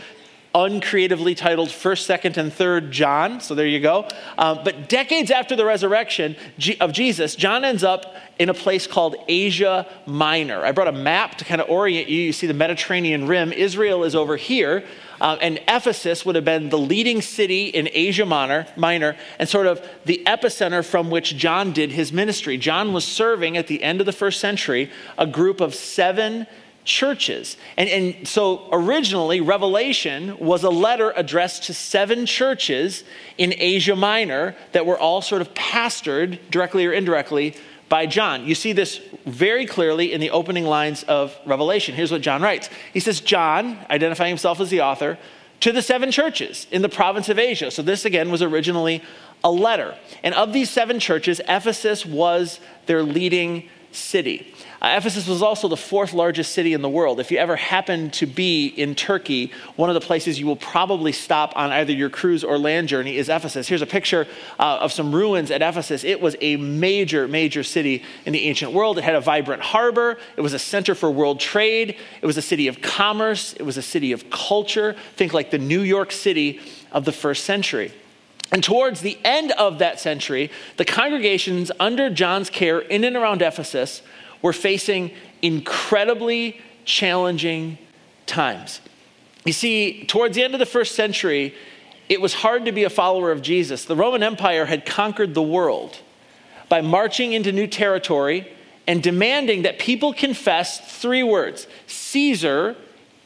uncreatively 0.54 1.34
titled 1.34 1.70
First, 1.70 2.06
Second, 2.06 2.36
and 2.38 2.52
Third 2.52 2.90
John. 2.90 3.40
So 3.40 3.54
there 3.54 3.66
you 3.66 3.80
go. 3.80 4.08
Um, 4.36 4.60
but 4.64 4.88
decades 4.88 5.30
after 5.30 5.54
the 5.54 5.64
resurrection 5.64 6.36
of 6.80 6.92
Jesus, 6.92 7.36
John 7.36 7.64
ends 7.64 7.84
up 7.84 8.14
in 8.38 8.48
a 8.48 8.54
place 8.54 8.86
called 8.86 9.16
Asia 9.28 9.86
Minor. 10.06 10.64
I 10.64 10.72
brought 10.72 10.88
a 10.88 10.92
map 10.92 11.36
to 11.38 11.44
kind 11.44 11.60
of 11.60 11.68
orient 11.68 12.08
you. 12.08 12.20
You 12.20 12.32
see 12.32 12.46
the 12.46 12.54
Mediterranean 12.54 13.26
rim. 13.26 13.52
Israel 13.52 14.04
is 14.04 14.14
over 14.14 14.36
here. 14.36 14.84
Uh, 15.20 15.36
and 15.40 15.58
Ephesus 15.66 16.24
would 16.24 16.36
have 16.36 16.44
been 16.44 16.68
the 16.68 16.78
leading 16.78 17.20
city 17.20 17.66
in 17.66 17.88
Asia 17.92 18.24
Minor, 18.24 18.66
Minor 18.76 19.16
and 19.38 19.48
sort 19.48 19.66
of 19.66 19.84
the 20.04 20.22
epicenter 20.26 20.84
from 20.84 21.10
which 21.10 21.36
John 21.36 21.72
did 21.72 21.90
his 21.90 22.12
ministry. 22.12 22.56
John 22.56 22.92
was 22.92 23.04
serving 23.04 23.56
at 23.56 23.66
the 23.66 23.82
end 23.82 24.00
of 24.00 24.06
the 24.06 24.12
first 24.12 24.40
century 24.40 24.90
a 25.16 25.26
group 25.26 25.60
of 25.60 25.74
seven 25.74 26.46
churches. 26.84 27.56
And, 27.76 27.88
and 27.88 28.26
so 28.26 28.68
originally, 28.72 29.40
Revelation 29.40 30.38
was 30.38 30.64
a 30.64 30.70
letter 30.70 31.12
addressed 31.14 31.64
to 31.64 31.74
seven 31.74 32.26
churches 32.26 33.04
in 33.36 33.54
Asia 33.56 33.94
Minor 33.94 34.56
that 34.72 34.86
were 34.86 34.98
all 34.98 35.20
sort 35.20 35.42
of 35.42 35.52
pastored 35.54 36.38
directly 36.50 36.86
or 36.86 36.92
indirectly 36.92 37.54
by 37.88 38.06
John. 38.06 38.46
You 38.46 38.54
see 38.54 38.72
this 38.72 39.00
very 39.26 39.66
clearly 39.66 40.12
in 40.12 40.20
the 40.20 40.30
opening 40.30 40.64
lines 40.64 41.02
of 41.04 41.36
Revelation. 41.46 41.94
Here's 41.94 42.12
what 42.12 42.22
John 42.22 42.42
writes 42.42 42.68
He 42.92 43.00
says, 43.00 43.20
John, 43.20 43.78
identifying 43.90 44.30
himself 44.30 44.60
as 44.60 44.70
the 44.70 44.80
author, 44.80 45.18
to 45.60 45.72
the 45.72 45.82
seven 45.82 46.10
churches 46.10 46.66
in 46.70 46.82
the 46.82 46.88
province 46.88 47.28
of 47.28 47.38
Asia. 47.38 47.70
So 47.70 47.82
this 47.82 48.04
again 48.04 48.30
was 48.30 48.42
originally 48.42 49.02
a 49.42 49.50
letter. 49.50 49.96
And 50.22 50.34
of 50.34 50.52
these 50.52 50.70
seven 50.70 51.00
churches, 51.00 51.40
Ephesus 51.48 52.06
was 52.06 52.60
their 52.86 53.02
leading 53.02 53.68
city. 53.92 54.54
Uh, 54.80 54.94
Ephesus 54.96 55.26
was 55.26 55.42
also 55.42 55.66
the 55.66 55.76
fourth 55.76 56.12
largest 56.12 56.52
city 56.52 56.72
in 56.72 56.82
the 56.82 56.88
world. 56.88 57.18
If 57.18 57.32
you 57.32 57.38
ever 57.38 57.56
happen 57.56 58.10
to 58.12 58.26
be 58.26 58.66
in 58.66 58.94
Turkey, 58.94 59.50
one 59.74 59.90
of 59.90 59.94
the 59.94 60.00
places 60.00 60.38
you 60.38 60.46
will 60.46 60.54
probably 60.54 61.10
stop 61.10 61.52
on 61.56 61.72
either 61.72 61.92
your 61.92 62.10
cruise 62.10 62.44
or 62.44 62.58
land 62.58 62.86
journey 62.86 63.16
is 63.16 63.28
Ephesus. 63.28 63.66
Here's 63.66 63.82
a 63.82 63.86
picture 63.86 64.28
uh, 64.60 64.78
of 64.80 64.92
some 64.92 65.12
ruins 65.12 65.50
at 65.50 65.62
Ephesus. 65.62 66.04
It 66.04 66.20
was 66.20 66.36
a 66.40 66.56
major, 66.56 67.26
major 67.26 67.64
city 67.64 68.04
in 68.24 68.32
the 68.32 68.44
ancient 68.46 68.70
world. 68.70 68.98
It 68.98 69.04
had 69.04 69.16
a 69.16 69.20
vibrant 69.20 69.62
harbor, 69.62 70.16
it 70.36 70.42
was 70.42 70.52
a 70.52 70.60
center 70.60 70.94
for 70.94 71.10
world 71.10 71.40
trade, 71.40 71.96
it 72.22 72.26
was 72.26 72.36
a 72.36 72.42
city 72.42 72.68
of 72.68 72.80
commerce, 72.80 73.54
it 73.54 73.64
was 73.64 73.78
a 73.78 73.82
city 73.82 74.12
of 74.12 74.30
culture. 74.30 74.94
Think 75.16 75.34
like 75.34 75.50
the 75.50 75.58
New 75.58 75.80
York 75.80 76.12
City 76.12 76.60
of 76.92 77.04
the 77.04 77.12
first 77.12 77.44
century. 77.44 77.92
And 78.52 78.62
towards 78.62 79.00
the 79.00 79.18
end 79.24 79.50
of 79.52 79.80
that 79.80 79.98
century, 80.00 80.50
the 80.76 80.84
congregations 80.84 81.70
under 81.80 82.08
John's 82.08 82.48
care 82.48 82.78
in 82.78 83.04
and 83.04 83.16
around 83.16 83.42
Ephesus 83.42 84.02
were 84.42 84.52
facing 84.52 85.12
incredibly 85.42 86.60
challenging 86.84 87.78
times. 88.26 88.80
You 89.44 89.52
see, 89.52 90.04
towards 90.04 90.36
the 90.36 90.42
end 90.42 90.54
of 90.54 90.60
the 90.60 90.66
first 90.66 90.94
century, 90.94 91.54
it 92.08 92.20
was 92.20 92.34
hard 92.34 92.64
to 92.64 92.72
be 92.72 92.84
a 92.84 92.90
follower 92.90 93.30
of 93.30 93.42
Jesus. 93.42 93.84
The 93.84 93.96
Roman 93.96 94.22
Empire 94.22 94.64
had 94.64 94.86
conquered 94.86 95.34
the 95.34 95.42
world 95.42 95.98
by 96.68 96.80
marching 96.80 97.32
into 97.32 97.52
new 97.52 97.66
territory 97.66 98.50
and 98.86 99.02
demanding 99.02 99.62
that 99.62 99.78
people 99.78 100.12
confess 100.12 100.80
three 101.00 101.22
words 101.22 101.66
Caesar 101.86 102.76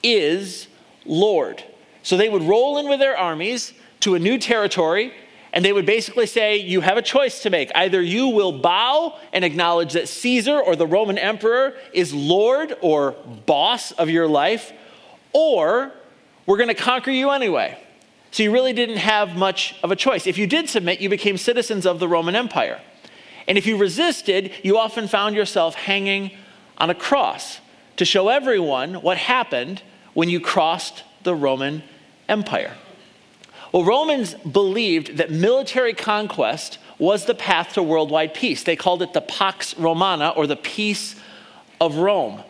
is 0.02 0.66
Lord. 1.04 1.62
So 2.02 2.16
they 2.16 2.28
would 2.28 2.42
roll 2.42 2.78
in 2.78 2.88
with 2.88 2.98
their 2.98 3.16
armies 3.16 3.72
to 4.00 4.16
a 4.16 4.18
new 4.18 4.38
territory 4.38 5.12
and 5.52 5.64
they 5.64 5.72
would 5.72 5.86
basically 5.86 6.26
say, 6.26 6.56
You 6.56 6.80
have 6.80 6.96
a 6.96 7.02
choice 7.02 7.42
to 7.42 7.50
make. 7.50 7.70
Either 7.74 8.00
you 8.00 8.28
will 8.28 8.52
bow 8.52 9.18
and 9.32 9.44
acknowledge 9.44 9.92
that 9.92 10.08
Caesar 10.08 10.58
or 10.58 10.76
the 10.76 10.86
Roman 10.86 11.18
emperor 11.18 11.74
is 11.92 12.14
Lord 12.14 12.76
or 12.80 13.12
boss 13.46 13.92
of 13.92 14.08
your 14.08 14.26
life, 14.26 14.72
or 15.32 15.92
we're 16.46 16.56
going 16.56 16.68
to 16.68 16.74
conquer 16.74 17.10
you 17.10 17.30
anyway. 17.30 17.78
So 18.30 18.42
you 18.42 18.50
really 18.50 18.72
didn't 18.72 18.96
have 18.96 19.36
much 19.36 19.74
of 19.82 19.90
a 19.90 19.96
choice. 19.96 20.26
If 20.26 20.38
you 20.38 20.46
did 20.46 20.68
submit, 20.68 21.00
you 21.00 21.10
became 21.10 21.36
citizens 21.36 21.84
of 21.84 21.98
the 21.98 22.08
Roman 22.08 22.34
Empire. 22.34 22.80
And 23.46 23.58
if 23.58 23.66
you 23.66 23.76
resisted, 23.76 24.52
you 24.62 24.78
often 24.78 25.06
found 25.06 25.36
yourself 25.36 25.74
hanging 25.74 26.30
on 26.78 26.88
a 26.88 26.94
cross 26.94 27.60
to 27.96 28.06
show 28.06 28.28
everyone 28.28 28.94
what 28.94 29.18
happened 29.18 29.82
when 30.14 30.30
you 30.30 30.40
crossed 30.40 31.04
the 31.24 31.34
Roman 31.34 31.82
Empire. 32.28 32.74
Well, 33.72 33.84
Romans 33.84 34.34
believed 34.34 35.16
that 35.16 35.30
military 35.30 35.94
conquest 35.94 36.78
was 36.98 37.24
the 37.24 37.34
path 37.34 37.72
to 37.72 37.82
worldwide 37.82 38.34
peace. 38.34 38.62
They 38.62 38.76
called 38.76 39.02
it 39.02 39.14
the 39.14 39.22
Pax 39.22 39.76
Romana 39.78 40.28
or 40.36 40.46
the 40.46 40.56
peace 40.56 41.16
of 41.80 41.96
Rome. 41.96 42.42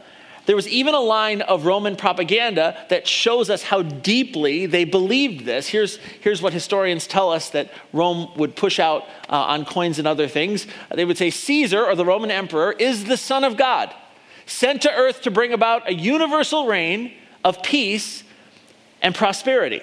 There 0.44 0.56
was 0.56 0.66
even 0.66 0.94
a 0.94 1.00
line 1.00 1.40
of 1.40 1.66
Roman 1.66 1.94
propaganda 1.94 2.76
that 2.90 3.06
shows 3.06 3.48
us 3.48 3.62
how 3.62 3.82
deeply 3.82 4.66
they 4.66 4.84
believed 4.84 5.44
this. 5.44 5.68
Here's, 5.68 5.98
here's 6.20 6.42
what 6.42 6.52
historians 6.52 7.06
tell 7.06 7.30
us 7.30 7.50
that 7.50 7.70
Rome 7.92 8.28
would 8.36 8.56
push 8.56 8.80
out 8.80 9.04
uh, 9.28 9.36
on 9.36 9.64
coins 9.64 10.00
and 10.00 10.08
other 10.08 10.26
things. 10.26 10.66
They 10.92 11.04
would 11.04 11.16
say 11.16 11.30
Caesar, 11.30 11.84
or 11.84 11.94
the 11.94 12.04
Roman 12.04 12.32
emperor, 12.32 12.72
is 12.72 13.04
the 13.04 13.16
Son 13.16 13.44
of 13.44 13.56
God, 13.56 13.94
sent 14.44 14.82
to 14.82 14.92
earth 14.92 15.22
to 15.22 15.30
bring 15.30 15.52
about 15.52 15.88
a 15.88 15.94
universal 15.94 16.66
reign 16.66 17.12
of 17.44 17.62
peace 17.62 18.24
and 19.00 19.14
prosperity. 19.14 19.82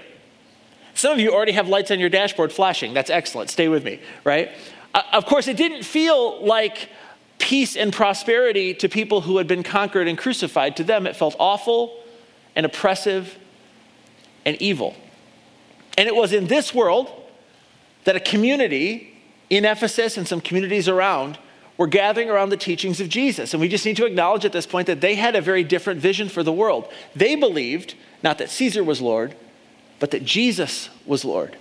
Some 1.00 1.14
of 1.14 1.20
you 1.22 1.32
already 1.34 1.54
have 1.54 1.70
lights 1.70 1.92
on 1.92 2.00
your 2.02 2.10
dashboard 2.10 2.52
flashing. 2.52 2.94
That's 2.94 3.10
excellent. 3.10 3.50
Stay 3.50 3.70
with 3.70 3.86
me, 3.86 4.02
right? 4.26 4.52
Uh, 4.94 5.02
of 5.14 5.26
course, 5.26 5.48
it 5.48 5.56
didn't 5.56 5.84
feel 5.84 6.46
like 6.46 6.90
peace 7.38 7.78
and 7.78 7.94
prosperity 7.94 8.74
to 8.74 8.90
people 8.90 9.22
who 9.22 9.38
had 9.38 9.48
been 9.48 9.64
conquered 9.64 10.10
and 10.10 10.18
crucified. 10.18 10.76
To 10.76 10.84
them, 10.84 11.08
it 11.08 11.16
felt 11.16 11.38
awful 11.40 12.04
and 12.54 12.66
oppressive 12.66 13.38
and 14.46 14.62
evil. 14.62 14.94
And 15.98 16.10
it 16.10 16.16
was 16.16 16.34
in 16.34 16.48
this 16.48 16.74
world 16.74 17.10
that 18.04 18.18
a 18.18 18.20
community 18.20 19.22
in 19.50 19.64
Ephesus 19.64 20.18
and 20.18 20.28
some 20.28 20.42
communities 20.42 20.90
around 20.90 21.40
were 21.78 21.88
gathering 21.88 22.30
around 22.30 22.50
the 22.50 22.58
teachings 22.58 23.00
of 23.00 23.08
Jesus. 23.08 23.54
And 23.54 23.62
we 23.62 23.70
just 23.70 23.86
need 23.86 23.96
to 23.96 24.06
acknowledge 24.06 24.44
at 24.44 24.52
this 24.52 24.68
point 24.68 24.88
that 24.88 25.00
they 25.00 25.16
had 25.16 25.38
a 25.38 25.42
very 25.42 25.64
different 25.64 26.02
vision 26.02 26.28
for 26.28 26.44
the 26.44 26.52
world. 26.52 26.92
They 27.16 27.38
believed 27.38 27.96
not 28.22 28.38
that 28.40 28.50
Caesar 28.50 28.84
was 28.84 29.00
Lord, 29.00 29.34
but 30.00 30.12
that 30.12 30.24
Jesus 30.24 30.90
was 31.06 31.26
Lord. 31.26 31.58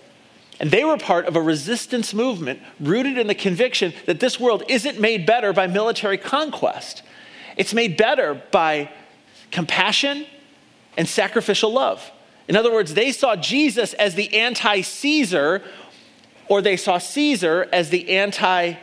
And 0.61 0.71
they 0.71 0.85
were 0.85 0.97
part 0.97 1.27
of 1.27 1.37
a 1.37 1.43
resistance 1.43 2.13
movement 2.13 2.61
rooted 2.81 3.17
in 3.17 3.27
the 3.27 3.35
conviction 3.35 3.93
that 4.07 4.21
this 4.21 4.41
world 4.41 4.65
isn't 4.69 5.01
made 5.01 5.25
better 5.25 5.53
by 5.53 5.67
military 5.67 6.19
conquest. 6.19 7.03
It's 7.57 7.75
made 7.75 7.97
better 7.97 8.41
by 8.51 8.91
compassion 9.51 10.27
and 10.97 11.09
sacrificial 11.09 11.73
love. 11.73 12.11
In 12.49 12.57
other 12.57 12.73
words, 12.73 12.95
they 12.95 13.13
saw 13.13 13.37
Jesus 13.37 13.93
as 13.95 14.15
the 14.15 14.35
anti 14.35 14.81
Caesar, 14.81 15.63
or 16.49 16.61
they 16.61 16.77
saw 16.77 16.99
Caesar 16.99 17.69
as 17.73 17.91
the 17.91 18.17
anti 18.17 18.75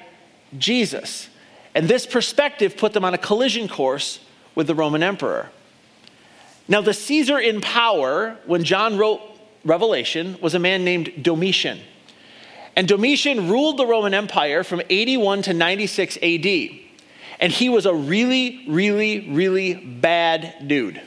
Jesus. 0.57 1.29
And 1.73 1.89
this 1.89 2.05
perspective 2.05 2.77
put 2.77 2.93
them 2.93 3.03
on 3.03 3.13
a 3.13 3.17
collision 3.17 3.67
course 3.67 4.19
with 4.53 4.67
the 4.67 4.75
Roman 4.75 5.03
emperor. 5.03 5.49
Now, 6.67 6.81
the 6.81 6.93
Caesar 6.93 7.37
in 7.37 7.59
power, 7.59 8.37
when 8.45 8.63
John 8.63 8.97
wrote 8.97 9.21
Revelation 9.65 10.37
was 10.41 10.53
a 10.53 10.59
man 10.59 10.85
named 10.85 11.11
Domitian. 11.21 11.79
And 12.75 12.87
Domitian 12.87 13.49
ruled 13.49 13.77
the 13.77 13.85
Roman 13.85 14.13
Empire 14.13 14.63
from 14.63 14.81
81 14.89 15.41
to 15.43 15.53
96 15.53 16.17
AD. 16.21 16.45
And 17.39 17.51
he 17.51 17.67
was 17.67 17.85
a 17.85 17.93
really, 17.93 18.63
really, 18.67 19.31
really 19.31 19.73
bad 19.73 20.67
dude. 20.67 21.01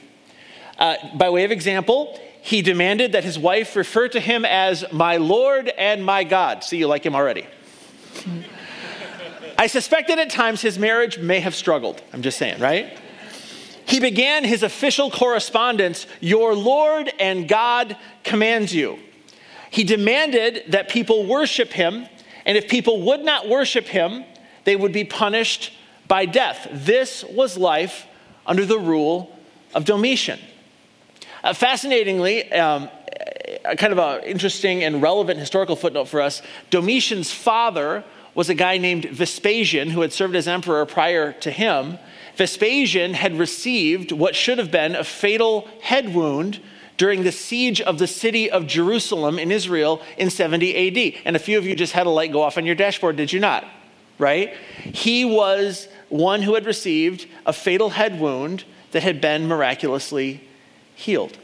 Uh, 0.78 0.96
by 1.16 1.30
way 1.30 1.44
of 1.44 1.50
example, 1.50 2.18
he 2.42 2.62
demanded 2.62 3.12
that 3.12 3.24
his 3.24 3.38
wife 3.38 3.76
refer 3.76 4.08
to 4.08 4.20
him 4.20 4.44
as 4.44 4.84
my 4.92 5.16
Lord 5.16 5.68
and 5.68 6.04
my 6.04 6.24
God. 6.24 6.64
See, 6.64 6.78
you 6.78 6.86
like 6.86 7.04
him 7.04 7.14
already. 7.14 7.46
I 9.58 9.66
suspect 9.66 10.08
that 10.08 10.18
at 10.18 10.30
times 10.30 10.62
his 10.62 10.78
marriage 10.78 11.18
may 11.18 11.40
have 11.40 11.54
struggled. 11.54 12.02
I'm 12.12 12.22
just 12.22 12.38
saying, 12.38 12.60
right? 12.60 12.96
He 13.88 14.00
began 14.00 14.44
his 14.44 14.62
official 14.62 15.10
correspondence 15.10 16.06
Your 16.20 16.54
Lord 16.54 17.10
and 17.18 17.48
God 17.48 17.96
commands 18.22 18.74
you. 18.74 18.98
He 19.70 19.82
demanded 19.82 20.64
that 20.68 20.90
people 20.90 21.26
worship 21.26 21.72
him, 21.72 22.06
and 22.44 22.58
if 22.58 22.68
people 22.68 23.00
would 23.02 23.24
not 23.24 23.48
worship 23.48 23.86
him, 23.86 24.24
they 24.64 24.76
would 24.76 24.92
be 24.92 25.04
punished 25.04 25.72
by 26.06 26.26
death. 26.26 26.68
This 26.70 27.24
was 27.24 27.56
life 27.56 28.06
under 28.46 28.66
the 28.66 28.78
rule 28.78 29.34
of 29.74 29.86
Domitian. 29.86 30.38
Uh, 31.42 31.54
fascinatingly, 31.54 32.52
um, 32.52 32.90
kind 33.78 33.94
of 33.94 33.98
an 33.98 34.22
interesting 34.24 34.84
and 34.84 35.00
relevant 35.00 35.40
historical 35.40 35.76
footnote 35.76 36.08
for 36.08 36.20
us 36.20 36.42
Domitian's 36.68 37.32
father 37.32 38.04
was 38.34 38.50
a 38.50 38.54
guy 38.54 38.76
named 38.76 39.06
Vespasian 39.06 39.90
who 39.90 40.02
had 40.02 40.12
served 40.12 40.36
as 40.36 40.46
emperor 40.46 40.84
prior 40.84 41.32
to 41.32 41.50
him. 41.50 41.98
Vespasian 42.38 43.14
had 43.14 43.36
received 43.36 44.12
what 44.12 44.36
should 44.36 44.58
have 44.58 44.70
been 44.70 44.94
a 44.94 45.02
fatal 45.02 45.68
head 45.82 46.14
wound 46.14 46.60
during 46.96 47.24
the 47.24 47.32
siege 47.32 47.80
of 47.80 47.98
the 47.98 48.06
city 48.06 48.48
of 48.48 48.66
Jerusalem 48.66 49.40
in 49.40 49.50
Israel 49.50 50.00
in 50.16 50.30
70 50.30 51.16
AD. 51.16 51.22
And 51.24 51.34
a 51.34 51.40
few 51.40 51.58
of 51.58 51.66
you 51.66 51.74
just 51.74 51.92
had 51.92 52.06
a 52.06 52.10
light 52.10 52.32
go 52.32 52.42
off 52.42 52.56
on 52.56 52.64
your 52.64 52.76
dashboard, 52.76 53.16
did 53.16 53.32
you 53.32 53.40
not? 53.40 53.66
Right? 54.18 54.54
He 54.84 55.24
was 55.24 55.88
one 56.08 56.42
who 56.42 56.54
had 56.54 56.64
received 56.64 57.26
a 57.44 57.52
fatal 57.52 57.90
head 57.90 58.20
wound 58.20 58.64
that 58.92 59.02
had 59.02 59.20
been 59.20 59.48
miraculously 59.48 60.40
healed. 60.94 61.36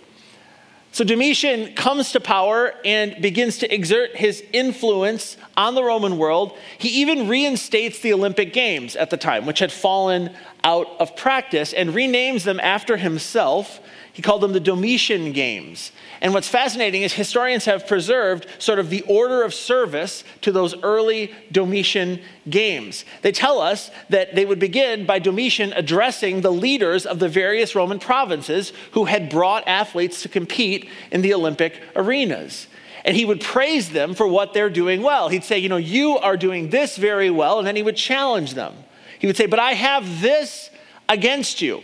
So 0.95 1.03
Domitian 1.03 1.75
comes 1.75 2.13
to 2.13 2.21
power 2.21 2.73
and 2.85 3.21
begins 3.21 3.59
to 3.59 3.75
exert 3.75 4.15
his 4.15 4.45
influence 4.53 5.37
on 5.57 5.75
the 5.75 5.83
Roman 5.83 6.19
world. 6.19 6.57
He 6.79 7.01
even 7.01 7.29
reinstates 7.29 7.99
the 7.99 8.13
Olympic 8.13 8.53
Games 8.53 8.95
at 8.95 9.11
the 9.11 9.17
time, 9.17 9.45
which 9.45 9.59
had 9.59 9.73
fallen 9.73 10.31
out 10.65 10.89
of 10.99 11.15
practice, 11.15 11.73
and 11.73 11.91
renames 11.91 12.43
them 12.43 12.59
after 12.59 12.97
himself 12.97 13.81
he 14.15 14.23
called 14.23 14.43
them 14.43 14.53
the 14.53 14.61
Domitian 14.61 15.33
Games. 15.33 15.91
And 16.21 16.33
what's 16.33 16.47
fascinating 16.47 17.03
is 17.03 17.13
historians 17.13 17.65
have 17.65 17.89
preserved 17.89 18.47
sort 18.61 18.79
of 18.79 18.89
the 18.89 19.03
order 19.03 19.43
of 19.43 19.53
service 19.53 20.23
to 20.43 20.53
those 20.53 20.81
early 20.85 21.35
Domitian 21.51 22.21
Games. 22.49 23.05
They 23.23 23.33
tell 23.33 23.59
us 23.59 23.91
that 24.11 24.37
they 24.37 24.47
would 24.47 24.61
begin 24.61 25.05
by 25.05 25.19
Domitian 25.19 25.73
addressing 25.73 26.43
the 26.43 26.53
leaders 26.53 27.07
of 27.07 27.19
the 27.19 27.29
various 27.29 27.75
Roman 27.75 27.99
provinces 27.99 28.73
who 28.93 29.07
had 29.07 29.29
brought 29.29 29.67
athletes 29.67 30.23
to 30.23 30.29
compete 30.29 30.89
in 31.11 31.23
the 31.23 31.35
Olympic 31.35 31.83
arenas. 31.97 32.69
And 33.05 33.17
he 33.17 33.25
would 33.25 33.41
praise 33.41 33.91
them 33.91 34.15
for 34.15 34.29
what 34.29 34.55
they're 34.55 34.71
doing 34.71 35.03
well. 35.03 35.29
He'd 35.29 35.43
say, 35.43 35.59
You 35.59 35.69
know, 35.69 35.77
you 35.77 36.19
are 36.19 36.37
doing 36.37 36.71
this 36.71 36.97
very 36.97 37.31
well. 37.31 37.59
And 37.59 37.67
then 37.67 37.75
he 37.75 37.83
would 37.83 37.97
challenge 37.97 38.55
them. 38.55 38.84
He 39.25 39.27
would 39.27 39.39
say, 39.39 39.47
But 39.47 39.59
I 39.59 39.73
have 39.73 40.21
this 40.21 40.69
against 41.09 41.63
you. 41.63 41.83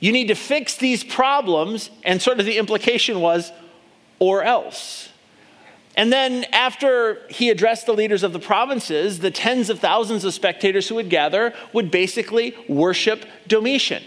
You 0.00 0.10
need 0.10 0.28
to 0.28 0.34
fix 0.34 0.74
these 0.76 1.04
problems. 1.04 1.90
And 2.02 2.22
sort 2.22 2.40
of 2.40 2.46
the 2.46 2.56
implication 2.56 3.20
was, 3.20 3.52
or 4.18 4.42
else. 4.42 5.10
And 5.96 6.10
then, 6.10 6.46
after 6.50 7.26
he 7.28 7.50
addressed 7.50 7.84
the 7.84 7.92
leaders 7.92 8.22
of 8.22 8.32
the 8.32 8.38
provinces, 8.38 9.18
the 9.18 9.30
tens 9.30 9.68
of 9.68 9.80
thousands 9.80 10.24
of 10.24 10.32
spectators 10.32 10.88
who 10.88 10.94
would 10.94 11.10
gather 11.10 11.52
would 11.74 11.90
basically 11.90 12.56
worship 12.70 13.26
Domitian. 13.46 14.02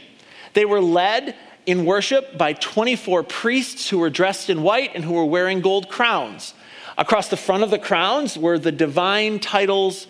They 0.54 0.66
were 0.66 0.82
led 0.82 1.36
in 1.68 1.86
worship 1.86 2.36
by 2.36 2.54
24 2.54 3.22
priests 3.22 3.90
who 3.90 4.00
were 4.00 4.10
dressed 4.10 4.50
in 4.50 4.64
white 4.64 4.90
and 4.96 5.06
who 5.06 5.14
were 5.14 5.26
wearing 5.26 5.62
gold 5.62 5.88
crowns. 5.88 6.56
Across 6.98 7.28
the 7.28 7.38
front 7.38 7.62
of 7.62 7.70
the 7.70 7.78
crowns 7.78 8.40
were 8.40 8.58
the 8.58 8.72
divine 8.72 9.38
titles 9.38 10.08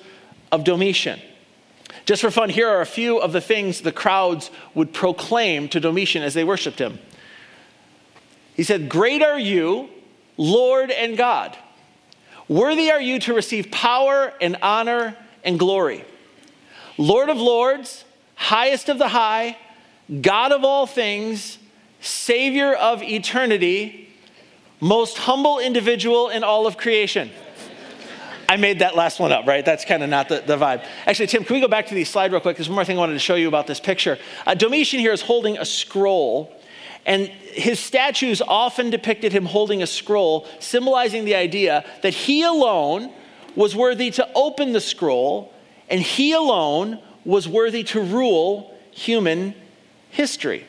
of 0.53 0.63
Domitian. 0.63 1.19
Just 2.05 2.21
for 2.21 2.31
fun, 2.31 2.49
here 2.49 2.67
are 2.67 2.81
a 2.81 2.85
few 2.85 3.19
of 3.19 3.31
the 3.31 3.41
things 3.41 3.81
the 3.81 3.91
crowds 3.91 4.49
would 4.73 4.93
proclaim 4.93 5.69
to 5.69 5.79
Domitian 5.79 6.23
as 6.23 6.33
they 6.33 6.43
worshiped 6.43 6.79
him. 6.79 6.99
He 8.55 8.63
said, 8.63 8.89
Great 8.89 9.21
are 9.21 9.39
you, 9.39 9.89
Lord 10.37 10.91
and 10.91 11.17
God. 11.17 11.57
Worthy 12.47 12.91
are 12.91 13.01
you 13.01 13.19
to 13.21 13.33
receive 13.33 13.71
power 13.71 14.33
and 14.41 14.57
honor 14.61 15.15
and 15.43 15.57
glory. 15.57 16.03
Lord 16.97 17.29
of 17.29 17.37
lords, 17.37 18.03
highest 18.35 18.89
of 18.89 18.97
the 18.97 19.07
high, 19.07 19.57
God 20.21 20.51
of 20.51 20.63
all 20.63 20.85
things, 20.85 21.57
Savior 22.01 22.73
of 22.73 23.01
eternity, 23.03 24.09
most 24.79 25.19
humble 25.19 25.59
individual 25.59 26.29
in 26.29 26.43
all 26.43 26.67
of 26.67 26.77
creation. 26.77 27.29
I 28.51 28.57
made 28.57 28.79
that 28.79 28.97
last 28.97 29.17
one 29.17 29.31
up, 29.31 29.47
right? 29.47 29.63
That's 29.63 29.85
kind 29.85 30.03
of 30.03 30.09
not 30.09 30.27
the, 30.27 30.43
the 30.45 30.57
vibe. 30.57 30.85
Actually, 31.05 31.27
Tim, 31.27 31.45
can 31.45 31.53
we 31.53 31.61
go 31.61 31.69
back 31.69 31.87
to 31.87 31.95
the 31.95 32.03
slide 32.03 32.33
real 32.33 32.41
quick? 32.41 32.57
There's 32.57 32.67
one 32.67 32.75
more 32.75 32.83
thing 32.83 32.97
I 32.97 32.99
wanted 32.99 33.13
to 33.13 33.19
show 33.19 33.35
you 33.35 33.47
about 33.47 33.65
this 33.65 33.79
picture. 33.79 34.19
Uh, 34.45 34.55
Domitian 34.55 34.99
here 34.99 35.13
is 35.13 35.21
holding 35.21 35.57
a 35.57 35.63
scroll, 35.63 36.53
and 37.05 37.27
his 37.27 37.79
statues 37.79 38.41
often 38.41 38.89
depicted 38.89 39.31
him 39.31 39.45
holding 39.45 39.81
a 39.81 39.87
scroll, 39.87 40.47
symbolizing 40.59 41.23
the 41.23 41.33
idea 41.33 41.85
that 42.01 42.13
he 42.13 42.43
alone 42.43 43.13
was 43.55 43.73
worthy 43.73 44.11
to 44.11 44.29
open 44.35 44.73
the 44.73 44.81
scroll, 44.81 45.53
and 45.89 46.01
he 46.01 46.33
alone 46.33 46.99
was 47.23 47.47
worthy 47.47 47.85
to 47.85 48.01
rule 48.01 48.77
human 48.91 49.55
history. 50.09 50.65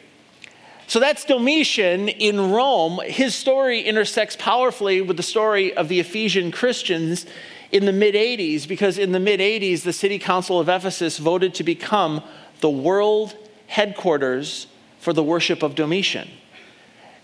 So 0.86 1.00
that's 1.00 1.24
Domitian 1.24 2.08
in 2.08 2.52
Rome. 2.52 3.00
His 3.04 3.34
story 3.34 3.80
intersects 3.80 4.36
powerfully 4.36 5.00
with 5.00 5.16
the 5.16 5.24
story 5.24 5.74
of 5.74 5.88
the 5.88 5.98
Ephesian 5.98 6.52
Christians 6.52 7.26
in 7.72 7.86
the 7.86 7.92
mid 7.92 8.14
80s 8.14 8.68
because 8.68 8.98
in 8.98 9.12
the 9.12 9.18
mid 9.18 9.40
80s, 9.40 9.82
the 9.82 9.92
City 9.92 10.18
Council 10.18 10.60
of 10.60 10.68
Ephesus 10.68 11.18
voted 11.18 11.54
to 11.54 11.64
become 11.64 12.22
the 12.60 12.70
world 12.70 13.34
headquarters 13.66 14.66
for 15.00 15.12
the 15.12 15.22
worship 15.22 15.62
of 15.62 15.74
Domitian. 15.74 16.28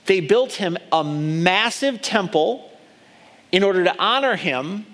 They 0.07 0.21
built 0.21 0.53
him 0.53 0.79
a 0.91 1.05
massive 1.05 2.01
temple 2.01 2.71
in 3.53 3.63
order 3.63 3.85
to 3.85 3.97
honor 3.99 4.37
him 4.37 4.87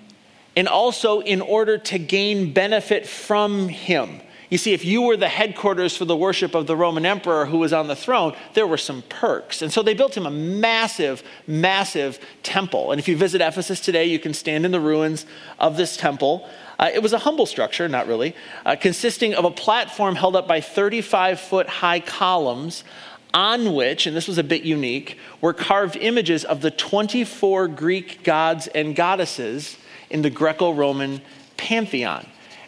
and 0.57 0.67
also 0.67 1.21
in 1.21 1.41
order 1.41 1.77
to 1.77 1.97
gain 1.97 2.53
benefit 2.53 3.07
from 3.07 3.69
him. 3.69 4.21
You 4.49 4.57
see, 4.57 4.73
if 4.73 4.85
you 4.85 5.01
were 5.01 5.17
the 5.17 5.27
headquarters 5.27 5.97
for 5.97 6.05
the 6.05 6.15
worship 6.15 6.53
of 6.53 6.67
the 6.67 6.75
Roman 6.75 7.05
emperor 7.05 7.47
who 7.47 7.57
was 7.57 7.73
on 7.73 7.87
the 7.87 7.95
throne, 7.95 8.35
there 8.53 8.67
were 8.67 8.77
some 8.77 9.01
perks. 9.03 9.61
And 9.61 9.73
so 9.73 9.81
they 9.81 9.93
built 9.93 10.15
him 10.15 10.25
a 10.25 10.31
massive, 10.31 11.23
massive 11.47 12.19
temple. 12.43 12.91
And 12.91 12.99
if 12.99 13.07
you 13.07 13.17
visit 13.17 13.41
Ephesus 13.41 13.79
today, 13.79 14.05
you 14.05 14.19
can 14.19 14.33
stand 14.33 14.65
in 14.65 14.71
the 14.71 14.79
ruins 14.79 15.25
of 15.59 15.77
this 15.77 15.97
temple. 15.97 16.47
Uh, 16.77 16.91
it 16.93 17.01
was 17.01 17.13
a 17.13 17.19
humble 17.19 17.45
structure, 17.45 17.87
not 17.87 18.07
really, 18.07 18.35
uh, 18.65 18.75
consisting 18.75 19.33
of 19.33 19.45
a 19.45 19.51
platform 19.51 20.15
held 20.15 20.35
up 20.35 20.47
by 20.47 20.61
35 20.61 21.39
foot 21.39 21.67
high 21.67 21.99
columns 21.99 22.83
on 23.33 23.73
which, 23.73 24.07
and 24.07 24.15
this 24.15 24.27
was 24.27 24.37
a 24.37 24.43
bit 24.43 24.63
unique, 24.63 25.17
were 25.41 25.53
carved 25.53 25.97
images 25.97 26.45
of 26.45 26.61
the 26.61 26.71
24 26.71 27.67
Greek 27.67 28.23
gods 28.23 28.67
and 28.67 28.95
goddesses 28.95 29.77
in 30.09 30.21
the 30.21 30.29
Greco 30.29 30.71
Roman 30.71 31.21
pantheon. 31.57 32.25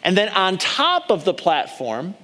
And 0.08 0.16
then 0.16 0.30
on 0.30 0.56
top 0.56 1.10
of 1.10 1.26
the 1.26 1.34
platform, 1.34 2.14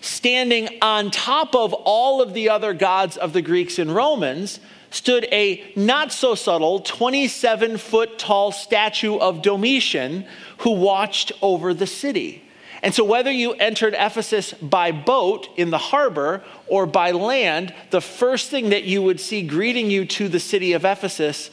standing 0.00 0.68
on 0.82 1.12
top 1.12 1.54
of 1.54 1.72
all 1.72 2.20
of 2.20 2.34
the 2.34 2.48
other 2.48 2.74
gods 2.74 3.16
of 3.16 3.32
the 3.32 3.40
Greeks 3.40 3.78
and 3.78 3.94
Romans, 3.94 4.58
stood 4.90 5.28
a 5.30 5.72
not 5.76 6.10
so 6.10 6.34
subtle 6.34 6.80
27 6.80 7.78
foot 7.78 8.18
tall 8.18 8.50
statue 8.50 9.16
of 9.16 9.42
Domitian 9.42 10.26
who 10.58 10.72
watched 10.72 11.30
over 11.40 11.72
the 11.72 11.86
city. 11.86 12.42
And 12.82 12.92
so, 12.92 13.04
whether 13.04 13.30
you 13.30 13.52
entered 13.52 13.94
Ephesus 13.96 14.52
by 14.54 14.90
boat 14.90 15.50
in 15.56 15.70
the 15.70 15.78
harbor 15.78 16.42
or 16.66 16.84
by 16.84 17.12
land, 17.12 17.72
the 17.90 18.00
first 18.00 18.50
thing 18.50 18.70
that 18.70 18.82
you 18.82 19.02
would 19.02 19.20
see 19.20 19.42
greeting 19.42 19.88
you 19.88 20.04
to 20.04 20.28
the 20.28 20.40
city 20.40 20.72
of 20.72 20.84
Ephesus 20.84 21.52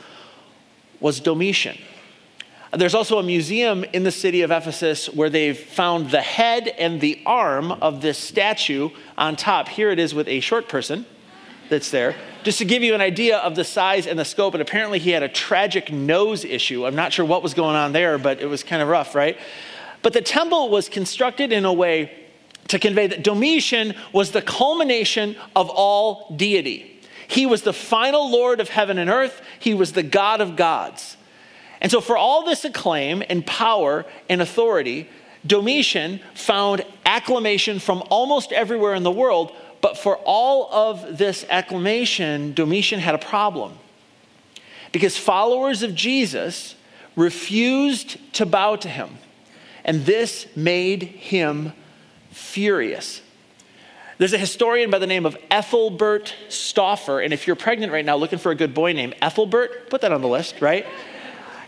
was 1.00 1.20
Domitian. 1.20 1.78
There's 2.74 2.96
also 2.96 3.18
a 3.18 3.24
museum 3.24 3.86
in 3.86 4.04
the 4.04 4.12
city 4.12 4.42
of 4.42 4.52
Ephesus 4.52 5.08
where 5.08 5.30
they've 5.30 5.58
found 5.58 6.12
the 6.12 6.22
head 6.22 6.68
and 6.68 7.00
the 7.00 7.22
arm 7.26 7.72
of 7.72 8.02
this 8.02 8.18
statue 8.18 8.90
on 9.18 9.36
top. 9.38 9.70
Here 9.70 9.90
it 9.90 10.00
is 10.00 10.14
with 10.14 10.28
a 10.28 10.42
short 10.42 10.68
person 10.68 11.06
that's 11.70 11.92
there. 11.92 12.16
Just 12.44 12.60
to 12.60 12.66
give 12.66 12.84
you 12.84 12.94
an 12.94 13.02
idea 13.02 13.38
of 13.38 13.56
the 13.56 13.64
size 13.64 14.06
and 14.06 14.18
the 14.20 14.26
scope, 14.26 14.54
and 14.54 14.62
apparently 14.62 15.00
he 15.00 15.12
had 15.12 15.24
a 15.24 15.30
tragic 15.30 15.92
nose 15.92 16.44
issue. 16.44 16.86
I'm 16.86 16.96
not 16.96 17.14
sure 17.14 17.26
what 17.26 17.44
was 17.44 17.54
going 17.54 17.76
on 17.76 17.94
there, 17.94 18.18
but 18.18 18.42
it 18.42 18.46
was 18.46 18.64
kind 18.64 18.82
of 18.82 18.88
rough, 18.90 19.16
right? 19.16 19.38
But 20.02 20.14
the 20.14 20.22
temple 20.22 20.70
was 20.70 20.90
constructed 20.90 21.52
in 21.52 21.66
a 21.66 21.74
way 21.74 22.12
to 22.70 22.80
convey 22.80 23.08
that 23.08 23.24
Domitian 23.24 23.96
was 24.14 24.32
the 24.32 24.42
culmination 24.42 25.36
of 25.56 25.70
all 25.70 26.34
deity. 26.36 27.00
He 27.28 27.46
was 27.46 27.64
the 27.64 27.74
final 27.74 28.32
Lord 28.32 28.60
of 28.60 28.70
heaven 28.70 28.98
and 28.98 29.10
earth, 29.10 29.42
he 29.60 29.74
was 29.74 29.94
the 29.94 30.04
God 30.04 30.42
of 30.42 30.56
gods. 30.56 31.17
And 31.82 31.92
so, 31.92 32.02
for 32.02 32.18
all 32.18 32.44
this 32.44 32.66
acclaim 32.66 33.24
and 33.30 33.46
power 33.46 34.06
and 34.30 34.42
authority, 34.42 35.10
Domitian 35.46 36.20
found 36.34 36.84
acclamation 37.06 37.80
from 37.80 38.04
almost 38.10 38.52
everywhere 38.52 38.96
in 38.96 39.04
the 39.04 39.12
world. 39.12 39.52
But 39.80 39.98
for 39.98 40.18
all 40.18 40.70
of 40.72 41.18
this 41.18 41.46
acclamation, 41.50 42.54
Domitian 42.54 43.00
had 43.00 43.14
a 43.14 43.20
problem. 43.20 43.78
Because 44.92 45.18
followers 45.18 45.84
of 45.84 45.94
Jesus 45.94 46.76
refused 47.16 48.18
to 48.34 48.46
bow 48.46 48.76
to 48.78 48.90
him. 48.90 49.18
and 49.86 50.06
this 50.06 50.48
made 50.54 51.02
him 51.04 51.72
furious. 52.32 53.22
There's 54.18 54.34
a 54.34 54.38
historian 54.38 54.90
by 54.90 55.00
the 55.00 55.08
name 55.08 55.26
of 55.26 55.38
Ethelbert 55.50 56.34
Stauffer, 56.50 57.22
and 57.22 57.34
if 57.34 57.48
you're 57.48 57.56
pregnant 57.56 57.94
right 57.94 58.04
now 58.04 58.18
looking 58.18 58.38
for 58.38 58.52
a 58.52 58.56
good 58.56 58.74
boy 58.74 58.92
name, 58.92 59.14
Ethelbert, 59.22 59.90
put 59.90 60.02
that 60.02 60.12
on 60.12 60.22
the 60.22 60.28
list, 60.28 60.60
right? 60.60 60.86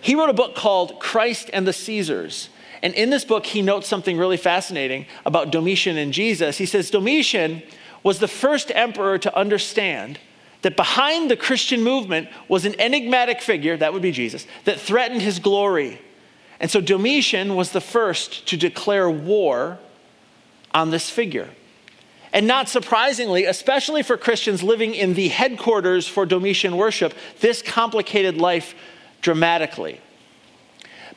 He 0.01 0.15
wrote 0.15 0.29
a 0.29 0.33
book 0.33 0.55
called 0.55 0.99
Christ 0.99 1.49
and 1.53 1.67
the 1.67 1.73
Caesars. 1.73 2.49
And 2.81 2.93
in 2.93 3.09
this 3.09 3.25
book, 3.25 3.45
he 3.45 3.61
notes 3.61 3.87
something 3.87 4.17
really 4.17 4.37
fascinating 4.37 5.05
about 5.25 5.51
Domitian 5.51 5.97
and 5.97 6.13
Jesus. 6.13 6.57
He 6.57 6.65
says 6.65 6.89
Domitian 6.89 7.61
was 8.03 8.19
the 8.19 8.27
first 8.27 8.71
emperor 8.73 9.17
to 9.17 9.35
understand 9.35 10.19
that 10.61 10.75
behind 10.75 11.29
the 11.29 11.37
Christian 11.37 11.83
movement 11.83 12.29
was 12.47 12.65
an 12.65 12.79
enigmatic 12.79 13.41
figure, 13.41 13.77
that 13.77 13.93
would 13.93 14.01
be 14.01 14.11
Jesus, 14.11 14.45
that 14.65 14.79
threatened 14.79 15.21
his 15.21 15.39
glory. 15.39 16.01
And 16.59 16.69
so 16.69 16.81
Domitian 16.81 17.55
was 17.55 17.71
the 17.71 17.81
first 17.81 18.47
to 18.47 18.57
declare 18.57 19.09
war 19.09 19.79
on 20.73 20.91
this 20.91 21.09
figure. 21.09 21.49
And 22.31 22.45
not 22.45 22.69
surprisingly, 22.69 23.45
especially 23.45 24.03
for 24.03 24.15
Christians 24.15 24.61
living 24.61 24.93
in 24.93 25.15
the 25.15 25.29
headquarters 25.29 26.07
for 26.07 26.25
Domitian 26.25 26.77
worship, 26.77 27.13
this 27.39 27.61
complicated 27.61 28.37
life 28.37 28.75
dramatically. 29.21 30.01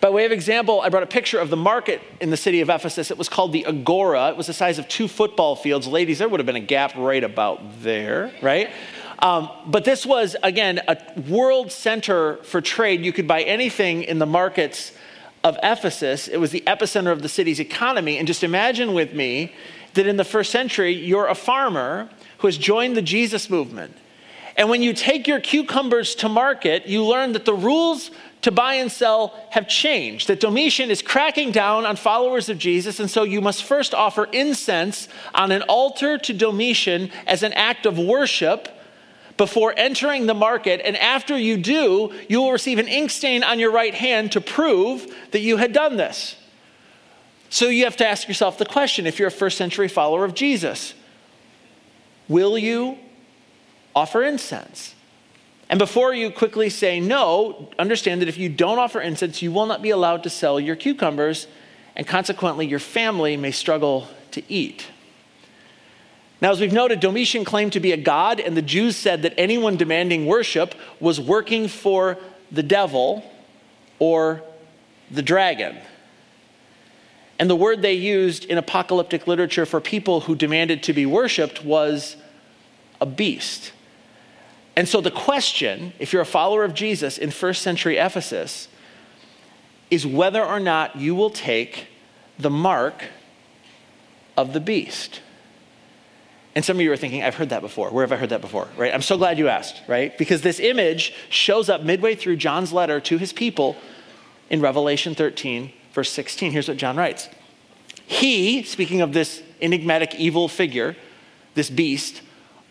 By 0.01 0.11
way 0.11 0.25
of 0.25 0.33
example, 0.33 0.81
I 0.81 0.89
brought 0.89 1.05
a 1.05 1.07
picture 1.07 1.39
of 1.39 1.49
the 1.49 1.57
market 1.57 2.03
in 2.21 2.31
the 2.31 2.37
city 2.37 2.61
of 2.61 2.69
Ephesus. 2.69 3.13
It 3.13 3.19
was 3.19 3.29
called 3.29 3.53
the 3.53 3.65
Agora. 3.67 4.31
It 4.31 4.37
was 4.37 4.49
the 4.49 4.53
size 4.53 4.81
of 4.81 4.89
two 4.89 5.07
football 5.07 5.55
fields. 5.55 5.87
Ladies, 5.87 6.19
there 6.19 6.29
would 6.29 6.41
have 6.41 6.47
been 6.47 6.57
a 6.57 6.61
gap 6.61 6.97
right 6.97 7.23
about 7.23 7.61
there, 7.83 8.33
right? 8.43 8.71
Um, 9.21 9.49
but 9.67 9.85
this 9.85 10.05
was, 10.05 10.35
again, 10.43 10.81
a 10.89 10.99
world 11.29 11.71
center 11.71 12.39
for 12.39 12.61
trade. 12.61 13.05
You 13.05 13.13
could 13.13 13.29
buy 13.29 13.43
anything 13.43 14.03
in 14.03 14.19
the 14.19 14.27
markets 14.27 14.93
of 15.45 15.57
Ephesus. 15.63 16.27
It 16.27 16.39
was 16.39 16.51
the 16.51 16.63
epicenter 16.67 17.13
of 17.13 17.23
the 17.23 17.29
city's 17.29 17.61
economy. 17.61 18.19
And 18.19 18.27
just 18.27 18.43
imagine 18.43 18.95
with 18.95 19.15
me 19.15 19.55
that 19.95 20.09
in 20.09 20.17
the 20.17 20.25
first 20.25 20.51
century, 20.51 20.93
you're 20.93 21.29
a 21.29 21.37
farmer 21.37 22.11
who 22.39 22.49
has 22.49 22.59
joined 22.59 22.97
the 22.97 23.03
Jesus 23.03 23.49
movement. 23.49 23.97
And 24.57 24.69
when 24.69 24.83
you 24.83 24.93
take 24.93 25.27
your 25.27 25.41
cucumbers 25.41 26.15
to 26.17 26.29
market, 26.29 26.87
you 26.87 27.05
learn 27.05 27.33
that 27.33 27.45
the 27.45 27.55
rules 27.55 28.11
to 28.43 28.51
buy 28.51 28.75
and 28.75 28.91
sell 28.91 29.35
have 29.51 29.69
changed, 29.69 30.29
that 30.29 30.41
Domitian 30.41 30.91
is 30.91 31.01
cracking 31.01 31.53
down 31.53 31.87
on 31.87 31.97
followers 31.97 32.49
of 32.49 32.59
Jesus, 32.59 32.99
and 32.99 33.09
so 33.09 33.23
you 33.23 33.41
must 33.41 33.63
first 33.63 33.95
offer 33.95 34.25
incense 34.25 35.09
on 35.33 35.53
an 35.53 35.63
altar 35.63 36.19
to 36.19 36.33
Domitian 36.33 37.11
as 37.27 37.45
an 37.45 37.53
act 37.53 37.87
of 37.87 37.99
worship 37.99 38.69
before 39.37 39.73
entering 39.77 40.27
the 40.27 40.35
market. 40.35 40.81
And 40.85 40.97
after 40.97 41.39
you 41.39 41.57
do, 41.57 42.13
you 42.29 42.41
will 42.41 42.53
receive 42.53 42.79
an 42.79 42.89
ink 42.89 43.11
stain 43.11 43.45
on 43.45 43.59
your 43.59 43.73
right 43.73 43.95
hand 43.95 44.33
to 44.33 44.41
prove 44.41 45.07
that 45.31 45.41
you 45.41 45.57
had 45.57 45.73
done 45.73 45.97
this. 45.97 46.37
So 47.49 47.69
you 47.69 47.85
have 47.85 47.97
to 47.99 48.07
ask 48.07 48.29
yourself 48.29 48.59
the 48.59 48.67
question 48.67 49.07
if 49.07 49.19
you're 49.19 49.29
a 49.29 49.31
first 49.31 49.57
century 49.57 49.89
follower 49.89 50.25
of 50.25 50.35
Jesus, 50.35 50.95
will 52.29 52.59
you 52.59 52.99
offer 53.95 54.23
incense? 54.23 54.95
And 55.69 55.79
before 55.79 56.13
you 56.13 56.31
quickly 56.31 56.69
say 56.69 57.01
no, 57.01 57.71
understand 57.79 58.21
that 58.21 58.29
if 58.29 58.37
you 58.37 58.49
don't 58.49 58.79
offer 58.79 59.01
incense, 59.01 59.41
you 59.41 59.51
will 59.51 59.67
not 59.67 59.81
be 59.81 59.91
allowed 59.91 60.23
to 60.25 60.31
sell 60.31 60.61
your 60.61 60.77
cucumbers, 60.77 61.47
and 61.97 62.07
consequently, 62.07 62.67
your 62.67 62.79
family 62.79 63.37
may 63.37 63.51
struggle 63.51 64.09
to 64.33 64.43
eat. 64.53 64.87
Now, 66.43 66.51
as 66.51 66.61
we've 66.61 66.73
noted, 66.73 67.01
Domitian 67.01 67.45
claimed 67.45 67.73
to 67.75 67.81
be 67.81 67.93
a 67.93 67.97
god, 67.97 68.41
and 68.41 68.57
the 68.57 68.63
Jews 68.63 68.97
said 68.97 69.23
that 69.23 69.33
anyone 69.39 69.77
demanding 69.77 70.27
worship 70.27 70.75
was 71.01 71.21
working 71.21 71.69
for 71.69 72.19
the 72.51 72.63
devil 72.63 73.23
or 73.99 74.43
the 75.11 75.23
dragon. 75.23 75.79
And 77.39 77.49
the 77.49 77.57
word 77.57 77.83
they 77.83 77.95
used 77.95 78.45
in 78.45 78.59
apocalyptic 78.59 79.27
literature 79.27 79.65
for 79.65 79.81
people 79.81 80.21
who 80.21 80.35
demanded 80.35 80.83
to 80.85 80.93
be 80.93 81.07
worshiped 81.07 81.65
was 81.65 82.17
a 83.01 83.07
beast. 83.07 83.73
And 84.77 84.89
so 84.89 85.01
the 85.01 85.11
question, 85.11 85.93
if 85.99 86.13
you're 86.13 86.23
a 86.23 86.27
follower 86.27 86.65
of 86.65 86.75
Jesus 86.75 87.19
in 87.19 87.31
first 87.31 87.63
century 87.63 87.99
Ephesus, 87.99 88.69
is 89.91 90.07
whether 90.07 90.43
or 90.43 90.59
not 90.59 90.97
you 90.97 91.15
will 91.15 91.31
take 91.31 91.89
the 92.39 92.49
mark 92.49 93.05
of 94.37 94.55
the 94.55 94.61
beast. 94.61 95.21
And 96.55 96.65
some 96.65 96.77
of 96.77 96.83
you 96.83 96.93
are 96.93 96.97
thinking, 96.97 97.23
I've 97.23 97.35
heard 97.35 97.51
that 97.51 97.63
before. 97.63 97.91
Where 97.91 98.03
have 98.03 98.13
I 98.13 98.17
heard 98.17 98.31
that 98.31 98.41
before? 98.41 98.69
Right? 98.77 98.93
I'm 98.93 99.03
so 99.03 99.17
glad 99.17 99.39
you 99.39 99.49
asked, 99.49 99.83
right? 99.89 100.17
Because 100.19 100.43
this 100.43 100.61
image 100.61 101.15
shows 101.29 101.69
up 101.69 101.83
midway 101.83 102.15
through 102.15 102.37
John's 102.37 102.73
letter 102.73 103.01
to 103.01 103.19
his 103.19 103.33
people 103.33 103.77
in 104.51 104.61
Revelation 104.61 105.15
13, 105.15 105.73
verse 105.93 106.11
16. 106.11 106.53
Here's 106.53 106.69
what 106.69 106.77
John 106.77 106.97
writes 106.97 107.29
He, 108.07 108.63
speaking 108.65 109.01
of 109.01 109.13
this 109.13 109.43
enigmatic 109.61 110.15
evil 110.17 110.49
figure, 110.49 110.97
this 111.55 111.71
beast, 111.71 112.23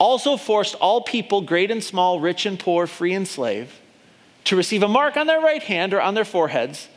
also 0.01 0.35
forced 0.35 0.73
all 0.81 1.01
people, 1.01 1.41
great 1.41 1.69
and 1.69 1.83
small, 1.83 2.19
rich 2.19 2.47
and 2.47 2.57
poor, 2.57 2.87
free 2.87 3.13
and 3.13 3.27
slave, 3.27 3.79
to 4.45 4.55
receive 4.55 4.81
a 4.81 4.87
mark 4.87 5.15
on 5.15 5.27
their 5.27 5.39
right 5.39 5.61
hand 5.61 5.93
or 5.93 6.01
on 6.01 6.15
their 6.15 6.25
foreheads, 6.25 6.89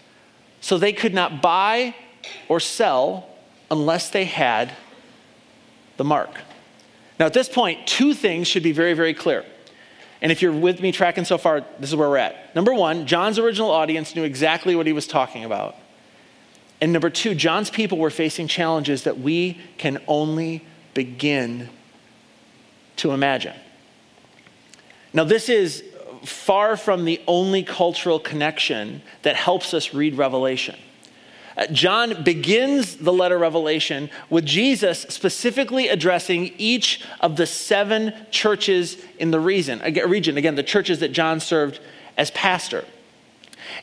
so 0.62 0.78
they 0.78 0.94
could 0.94 1.12
not 1.12 1.42
buy 1.42 1.94
or 2.48 2.58
sell 2.58 3.28
unless 3.70 4.08
they 4.08 4.24
had 4.24 4.72
the 5.98 6.04
mark. 6.04 6.30
Now, 7.20 7.26
at 7.26 7.34
this 7.34 7.46
point, 7.46 7.86
two 7.86 8.14
things 8.14 8.48
should 8.48 8.62
be 8.62 8.72
very, 8.72 8.94
very 8.94 9.12
clear. 9.12 9.44
And 10.22 10.32
if 10.32 10.40
you're 10.40 10.50
with 10.50 10.80
me 10.80 10.90
tracking 10.90 11.26
so 11.26 11.36
far, 11.36 11.62
this 11.78 11.90
is 11.90 11.96
where 11.96 12.08
we're 12.08 12.16
at. 12.16 12.54
Number 12.54 12.72
one, 12.72 13.06
John's 13.06 13.38
original 13.38 13.70
audience 13.70 14.16
knew 14.16 14.24
exactly 14.24 14.74
what 14.74 14.86
he 14.86 14.94
was 14.94 15.06
talking 15.06 15.44
about. 15.44 15.76
And 16.80 16.90
number 16.90 17.10
two, 17.10 17.34
John's 17.34 17.68
people 17.68 17.98
were 17.98 18.08
facing 18.08 18.48
challenges 18.48 19.02
that 19.02 19.20
we 19.20 19.60
can 19.76 20.02
only 20.08 20.64
begin 20.94 21.68
to 22.96 23.12
imagine. 23.12 23.54
Now, 25.12 25.24
this 25.24 25.48
is 25.48 25.84
far 26.24 26.76
from 26.76 27.04
the 27.04 27.20
only 27.26 27.62
cultural 27.62 28.18
connection 28.18 29.02
that 29.22 29.36
helps 29.36 29.74
us 29.74 29.94
read 29.94 30.16
Revelation. 30.16 30.76
Uh, 31.56 31.66
John 31.68 32.24
begins 32.24 32.96
the 32.96 33.12
letter 33.12 33.38
Revelation 33.38 34.10
with 34.28 34.44
Jesus 34.44 35.02
specifically 35.08 35.88
addressing 35.88 36.52
each 36.58 37.04
of 37.20 37.36
the 37.36 37.46
seven 37.46 38.12
churches 38.30 38.96
in 39.18 39.30
the 39.30 39.38
region. 39.38 39.80
Region 40.08 40.36
again, 40.36 40.56
the 40.56 40.62
churches 40.64 40.98
that 41.00 41.12
John 41.12 41.38
served 41.38 41.80
as 42.16 42.30
pastor. 42.32 42.84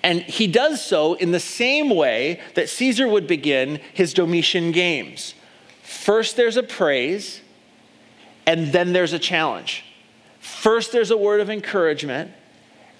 And 0.04 0.21
he 0.21 0.47
does 0.47 0.84
so 0.84 1.13
in 1.13 1.32
the 1.32 1.39
same 1.39 1.89
way 1.89 2.41
that 2.56 2.69
Caesar 2.69 3.08
would 3.08 3.28
begin 3.28 3.80
his 3.93 4.13
Domitian 4.13 4.71
games. 4.71 5.34
First, 5.82 6.36
there's 6.36 6.58
a 6.58 6.63
praise, 6.63 7.41
and 8.45 8.71
then 8.73 8.93
there's 8.93 9.13
a 9.13 9.19
challenge. 9.19 9.84
First, 10.39 10.91
there's 10.91 11.12
a 11.12 11.17
word 11.17 11.39
of 11.39 11.49
encouragement, 11.49 12.32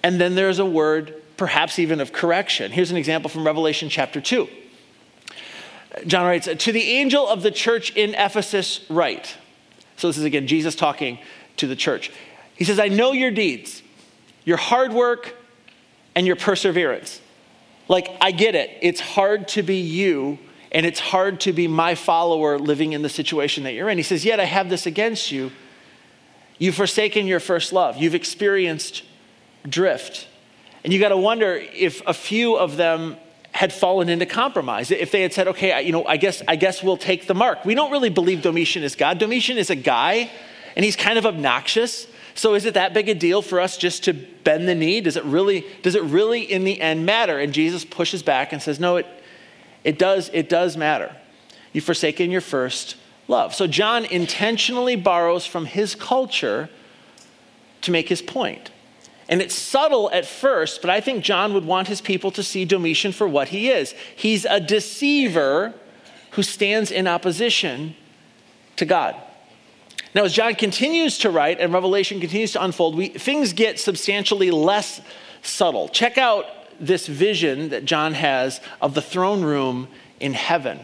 and 0.02 0.20
then 0.20 0.34
there's 0.34 0.58
a 0.58 0.66
word, 0.66 1.22
perhaps 1.36 1.78
even 1.78 2.00
of 2.00 2.12
correction. 2.12 2.70
Here's 2.70 2.90
an 2.90 2.96
example 2.96 3.28
from 3.28 3.44
Revelation 3.44 3.88
chapter 3.88 4.20
2. 4.20 4.48
John 6.06 6.26
writes, 6.26 6.48
To 6.56 6.72
the 6.72 6.82
angel 6.82 7.26
of 7.26 7.42
the 7.42 7.50
church 7.50 7.94
in 7.96 8.14
Ephesus, 8.14 8.84
write. 8.88 9.36
So, 9.96 10.08
this 10.08 10.16
is 10.16 10.24
again 10.24 10.46
Jesus 10.46 10.74
talking 10.74 11.18
to 11.58 11.66
the 11.66 11.76
church. 11.76 12.10
He 12.56 12.64
says, 12.64 12.78
I 12.78 12.88
know 12.88 13.12
your 13.12 13.30
deeds, 13.30 13.82
your 14.44 14.56
hard 14.56 14.92
work, 14.92 15.34
and 16.14 16.26
your 16.26 16.36
perseverance. 16.36 17.20
Like, 17.88 18.16
I 18.20 18.30
get 18.30 18.54
it. 18.54 18.70
It's 18.80 19.00
hard 19.00 19.48
to 19.48 19.62
be 19.62 19.80
you, 19.80 20.38
and 20.72 20.86
it's 20.86 20.98
hard 20.98 21.40
to 21.40 21.52
be 21.52 21.68
my 21.68 21.94
follower 21.94 22.58
living 22.58 22.94
in 22.94 23.02
the 23.02 23.08
situation 23.08 23.64
that 23.64 23.74
you're 23.74 23.90
in. 23.90 23.98
He 23.98 24.02
says, 24.02 24.24
Yet 24.24 24.40
I 24.40 24.46
have 24.46 24.68
this 24.70 24.86
against 24.86 25.30
you. 25.30 25.52
You've 26.58 26.74
forsaken 26.74 27.26
your 27.26 27.40
first 27.40 27.72
love, 27.72 27.98
you've 27.98 28.14
experienced 28.14 29.04
drift. 29.68 30.26
And 30.84 30.92
you 30.92 30.98
got 30.98 31.10
to 31.10 31.16
wonder 31.16 31.54
if 31.54 32.02
a 32.08 32.14
few 32.14 32.56
of 32.56 32.76
them 32.76 33.16
had 33.52 33.72
fallen 33.72 34.08
into 34.08 34.26
compromise. 34.26 34.90
If 34.90 35.12
they 35.12 35.22
had 35.22 35.32
said, 35.32 35.46
okay, 35.48 35.80
you 35.82 35.92
know, 35.92 36.04
I 36.04 36.16
guess, 36.16 36.42
I 36.48 36.56
guess 36.56 36.82
we'll 36.82 36.96
take 36.96 37.26
the 37.28 37.34
mark. 37.34 37.64
We 37.64 37.76
don't 37.76 37.92
really 37.92 38.08
believe 38.08 38.42
Domitian 38.42 38.82
is 38.82 38.96
God. 38.96 39.18
Domitian 39.18 39.58
is 39.58 39.70
a 39.70 39.76
guy, 39.76 40.28
and 40.74 40.84
he's 40.84 40.96
kind 40.96 41.18
of 41.18 41.26
obnoxious. 41.26 42.08
So 42.34 42.54
is 42.54 42.64
it 42.64 42.74
that 42.74 42.94
big 42.94 43.08
a 43.08 43.14
deal 43.14 43.42
for 43.42 43.60
us 43.60 43.76
just 43.76 44.04
to 44.04 44.14
bend 44.14 44.66
the 44.66 44.74
knee? 44.74 45.00
Does 45.00 45.16
it 45.16 45.24
really, 45.24 45.66
does 45.82 45.94
it 45.94 46.02
really 46.02 46.40
in 46.40 46.64
the 46.64 46.80
end 46.80 47.06
matter? 47.06 47.38
And 47.38 47.52
Jesus 47.52 47.84
pushes 47.84 48.22
back 48.22 48.52
and 48.52 48.60
says, 48.60 48.80
No, 48.80 48.96
it, 48.96 49.06
it 49.84 49.98
does, 49.98 50.30
it 50.32 50.48
does 50.48 50.76
matter. 50.76 51.14
You've 51.72 51.84
forsaken 51.84 52.30
your 52.30 52.40
first 52.40 52.96
love. 53.28 53.54
So 53.54 53.66
John 53.66 54.04
intentionally 54.04 54.96
borrows 54.96 55.46
from 55.46 55.66
his 55.66 55.94
culture 55.94 56.68
to 57.82 57.90
make 57.90 58.08
his 58.08 58.22
point. 58.22 58.70
And 59.28 59.40
it's 59.40 59.54
subtle 59.54 60.10
at 60.12 60.26
first, 60.26 60.82
but 60.82 60.90
I 60.90 61.00
think 61.00 61.24
John 61.24 61.54
would 61.54 61.64
want 61.64 61.88
his 61.88 62.00
people 62.00 62.30
to 62.32 62.42
see 62.42 62.64
Domitian 62.64 63.12
for 63.12 63.26
what 63.26 63.48
he 63.48 63.70
is. 63.70 63.94
He's 64.14 64.44
a 64.44 64.60
deceiver 64.60 65.74
who 66.32 66.42
stands 66.42 66.90
in 66.90 67.06
opposition 67.06 67.96
to 68.76 68.84
God. 68.84 69.16
Now, 70.14 70.24
as 70.24 70.34
John 70.34 70.54
continues 70.54 71.18
to 71.18 71.30
write 71.30 71.60
and 71.60 71.72
Revelation 71.72 72.20
continues 72.20 72.52
to 72.52 72.62
unfold, 72.62 72.96
we, 72.96 73.08
things 73.08 73.52
get 73.52 73.80
substantially 73.80 74.50
less 74.50 75.00
subtle. 75.42 75.88
Check 75.88 76.18
out 76.18 76.46
this 76.82 77.06
vision 77.06 77.70
that 77.70 77.84
John 77.84 78.14
has 78.14 78.60
of 78.80 78.94
the 78.94 79.02
throne 79.02 79.42
room 79.42 79.88
in 80.20 80.34
heaven. 80.34 80.80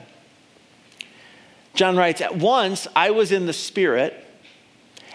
John 1.74 1.96
writes, 1.96 2.20
At 2.20 2.36
once 2.36 2.88
I 2.96 3.10
was 3.10 3.32
in 3.32 3.46
the 3.46 3.52
Spirit, 3.52 4.24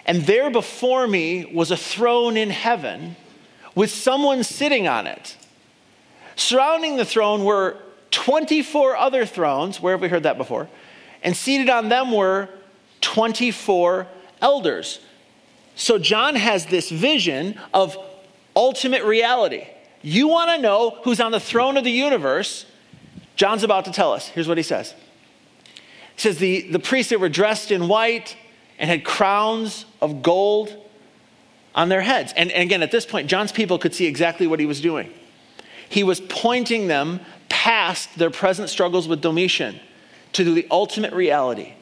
and 0.05 0.23
there 0.23 0.49
before 0.49 1.07
me 1.07 1.45
was 1.45 1.71
a 1.71 1.77
throne 1.77 2.37
in 2.37 2.49
heaven 2.49 3.15
with 3.75 3.89
someone 3.89 4.43
sitting 4.43 4.87
on 4.87 5.07
it. 5.07 5.37
Surrounding 6.35 6.97
the 6.97 7.05
throne 7.05 7.43
were 7.43 7.77
24 8.11 8.95
other 8.95 9.25
thrones. 9.25 9.81
Where 9.81 9.93
have 9.93 10.01
we 10.01 10.07
heard 10.07 10.23
that 10.23 10.37
before? 10.37 10.69
And 11.23 11.35
seated 11.35 11.69
on 11.69 11.89
them 11.89 12.11
were 12.11 12.49
24 13.01 14.07
elders. 14.41 14.99
So 15.75 15.97
John 15.97 16.35
has 16.35 16.65
this 16.65 16.89
vision 16.89 17.59
of 17.73 17.97
ultimate 18.55 19.03
reality. 19.03 19.65
You 20.03 20.27
want 20.27 20.51
to 20.51 20.61
know 20.61 20.99
who's 21.03 21.19
on 21.19 21.31
the 21.31 21.39
throne 21.39 21.77
of 21.77 21.83
the 21.83 21.91
universe? 21.91 22.65
John's 23.35 23.63
about 23.63 23.85
to 23.85 23.91
tell 23.91 24.13
us. 24.13 24.27
Here's 24.27 24.47
what 24.47 24.57
he 24.57 24.63
says. 24.63 24.93
He 26.15 26.21
says, 26.21 26.37
The, 26.37 26.69
the 26.69 26.79
priests 26.79 27.09
that 27.09 27.19
were 27.19 27.29
dressed 27.29 27.71
in 27.71 27.87
white 27.87 28.37
and 28.77 28.89
had 28.89 29.03
crowns 29.03 29.85
of 30.01 30.21
gold 30.21 30.75
on 31.73 31.89
their 31.89 32.01
heads. 32.01 32.33
And, 32.35 32.51
and 32.51 32.63
again, 32.63 32.83
at 32.83 32.91
this 32.91 33.05
point, 33.05 33.27
John's 33.27 33.51
people 33.51 33.79
could 33.79 33.95
see 33.95 34.05
exactly 34.05 34.45
what 34.45 34.59
he 34.59 34.65
was 34.65 34.81
doing. 34.81 35.11
He 35.89 36.03
was 36.03 36.19
pointing 36.19 36.87
them 36.87 37.21
past 37.49 38.17
their 38.17 38.29
present 38.29 38.69
struggles 38.69 39.07
with 39.07 39.21
Domitian 39.21 39.79
to 40.33 40.53
the 40.53 40.67
ultimate 40.69 41.13
reality 41.13 41.73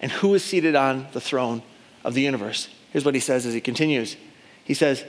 and 0.00 0.10
who 0.10 0.34
is 0.34 0.44
seated 0.44 0.74
on 0.74 1.06
the 1.12 1.20
throne 1.20 1.62
of 2.04 2.14
the 2.14 2.22
universe. 2.22 2.68
Here's 2.90 3.04
what 3.04 3.14
he 3.14 3.20
says 3.20 3.46
as 3.46 3.54
he 3.54 3.60
continues 3.60 4.16
He 4.64 4.74
says, 4.74 5.04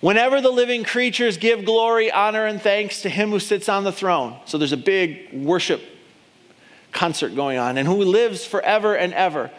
Whenever 0.00 0.40
the 0.40 0.50
living 0.50 0.84
creatures 0.84 1.36
give 1.36 1.64
glory, 1.64 2.10
honor, 2.10 2.46
and 2.46 2.60
thanks 2.62 3.02
to 3.02 3.08
him 3.08 3.30
who 3.30 3.40
sits 3.40 3.68
on 3.68 3.84
the 3.84 3.92
throne. 3.92 4.36
So 4.44 4.56
there's 4.56 4.72
a 4.72 4.76
big 4.76 5.32
worship 5.32 5.82
concert 6.92 7.34
going 7.34 7.58
on, 7.58 7.76
and 7.78 7.86
who 7.86 7.96
lives 7.96 8.44
forever 8.44 8.96
and 8.96 9.12
ever. 9.12 9.50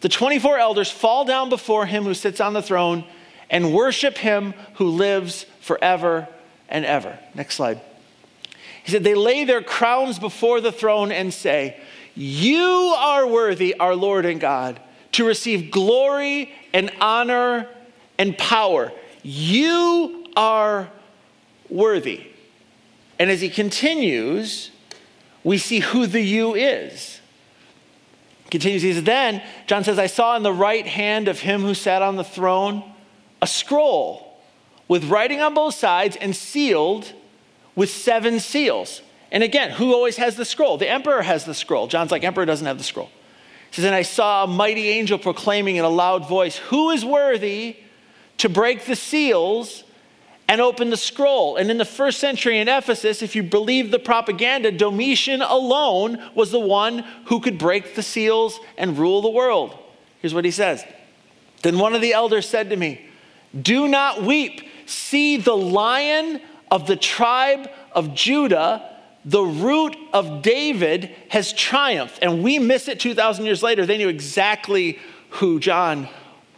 The 0.00 0.08
24 0.08 0.58
elders 0.58 0.90
fall 0.90 1.24
down 1.24 1.48
before 1.48 1.86
him 1.86 2.04
who 2.04 2.14
sits 2.14 2.40
on 2.40 2.52
the 2.52 2.62
throne 2.62 3.04
and 3.48 3.72
worship 3.72 4.18
him 4.18 4.52
who 4.74 4.88
lives 4.88 5.46
forever 5.60 6.28
and 6.68 6.84
ever. 6.84 7.18
Next 7.34 7.54
slide. 7.54 7.80
He 8.84 8.92
said, 8.92 9.04
They 9.04 9.14
lay 9.14 9.44
their 9.44 9.62
crowns 9.62 10.18
before 10.18 10.60
the 10.60 10.72
throne 10.72 11.10
and 11.10 11.32
say, 11.32 11.80
You 12.14 12.94
are 12.96 13.26
worthy, 13.26 13.74
our 13.78 13.94
Lord 13.94 14.26
and 14.26 14.40
God, 14.40 14.80
to 15.12 15.24
receive 15.24 15.70
glory 15.70 16.52
and 16.72 16.90
honor 17.00 17.68
and 18.18 18.36
power. 18.36 18.92
You 19.24 20.26
are 20.36 20.90
worthy. 21.70 22.26
And 23.18 23.30
as 23.30 23.40
he 23.40 23.48
continues, 23.48 24.70
we 25.42 25.58
see 25.58 25.80
who 25.80 26.06
the 26.06 26.20
you 26.20 26.54
is. 26.54 27.20
Continues, 28.50 28.82
he 28.82 28.92
says, 28.92 29.02
Then, 29.02 29.42
John 29.66 29.82
says, 29.82 29.98
I 29.98 30.06
saw 30.06 30.36
in 30.36 30.42
the 30.42 30.52
right 30.52 30.86
hand 30.86 31.26
of 31.26 31.40
him 31.40 31.62
who 31.62 31.74
sat 31.74 32.02
on 32.02 32.16
the 32.16 32.22
throne 32.22 32.84
a 33.40 33.46
scroll 33.46 34.38
with 34.88 35.04
writing 35.04 35.40
on 35.40 35.54
both 35.54 35.74
sides 35.74 36.16
and 36.16 36.36
sealed 36.36 37.12
with 37.74 37.90
seven 37.90 38.38
seals. 38.40 39.00
And 39.32 39.42
again, 39.42 39.70
who 39.70 39.94
always 39.94 40.18
has 40.18 40.36
the 40.36 40.44
scroll? 40.44 40.76
The 40.76 40.88
emperor 40.88 41.22
has 41.22 41.44
the 41.44 41.54
scroll. 41.54 41.86
John's 41.86 42.10
like, 42.10 42.24
Emperor 42.24 42.44
doesn't 42.44 42.66
have 42.66 42.78
the 42.78 42.84
scroll. 42.84 43.10
He 43.70 43.76
says, 43.76 43.86
And 43.86 43.94
I 43.94 44.02
saw 44.02 44.44
a 44.44 44.46
mighty 44.46 44.88
angel 44.88 45.18
proclaiming 45.18 45.76
in 45.76 45.84
a 45.84 45.88
loud 45.88 46.28
voice, 46.28 46.58
Who 46.58 46.90
is 46.90 47.04
worthy 47.04 47.78
to 48.38 48.48
break 48.48 48.84
the 48.84 48.96
seals 48.96 49.84
and 50.48 50.60
open 50.60 50.90
the 50.90 50.96
scroll? 50.96 51.56
And 51.56 51.70
in 51.70 51.78
the 51.78 51.84
first 51.84 52.20
century 52.20 52.58
in 52.58 52.68
Ephesus, 52.68 53.22
if 53.22 53.34
you 53.34 53.42
believe 53.42 53.90
the 53.90 53.98
propaganda, 53.98 54.70
Domitian 54.70 55.42
alone 55.42 56.22
was 56.34 56.50
the 56.50 56.60
one 56.60 57.04
who 57.26 57.40
could 57.40 57.58
break 57.58 57.94
the 57.94 58.02
seals 58.02 58.60
and 58.76 58.98
rule 58.98 59.22
the 59.22 59.30
world. 59.30 59.78
Here's 60.20 60.34
what 60.34 60.44
he 60.44 60.50
says 60.50 60.84
Then 61.62 61.78
one 61.78 61.94
of 61.94 62.00
the 62.00 62.12
elders 62.12 62.48
said 62.48 62.70
to 62.70 62.76
me, 62.76 63.08
do 63.60 63.86
not 63.88 64.22
weep. 64.22 64.62
See, 64.86 65.36
the 65.36 65.56
lion 65.56 66.40
of 66.70 66.86
the 66.86 66.96
tribe 66.96 67.70
of 67.92 68.14
Judah, 68.14 68.90
the 69.24 69.42
root 69.42 69.96
of 70.12 70.42
David, 70.42 71.14
has 71.28 71.52
triumphed. 71.52 72.18
And 72.20 72.42
we 72.42 72.58
miss 72.58 72.88
it 72.88 73.00
2,000 73.00 73.44
years 73.44 73.62
later. 73.62 73.86
They 73.86 73.98
knew 73.98 74.08
exactly 74.08 74.98
who 75.30 75.60
John 75.60 76.08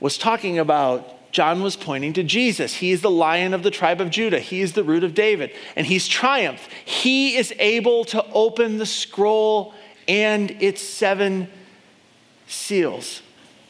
was 0.01 0.19
talking 0.19 0.59
about. 0.59 1.13
John 1.33 1.63
was 1.63 1.77
pointing 1.77 2.13
to 2.15 2.23
Jesus. 2.23 2.75
He 2.75 2.93
is 2.93 3.03
the 3.03 3.11
lion 3.11 3.53
of 3.53 3.63
the 3.63 3.71
tribe 3.71 4.01
of 4.01 4.11
Judah. 4.11 4.39
He 4.39 4.61
is 4.61 4.73
the 4.73 4.85
root 4.85 5.05
of 5.05 5.15
David. 5.15 5.53
And 5.75 5.87
he's 5.87 6.09
triumphed. 6.09 6.71
He 6.85 7.37
is 7.37 7.53
able 7.59 8.05
to 8.07 8.25
open 8.33 8.79
the 8.79 8.87
scroll 8.87 9.75
and 10.09 10.51
its 10.63 10.81
seven 10.81 11.49
seals. 12.47 13.23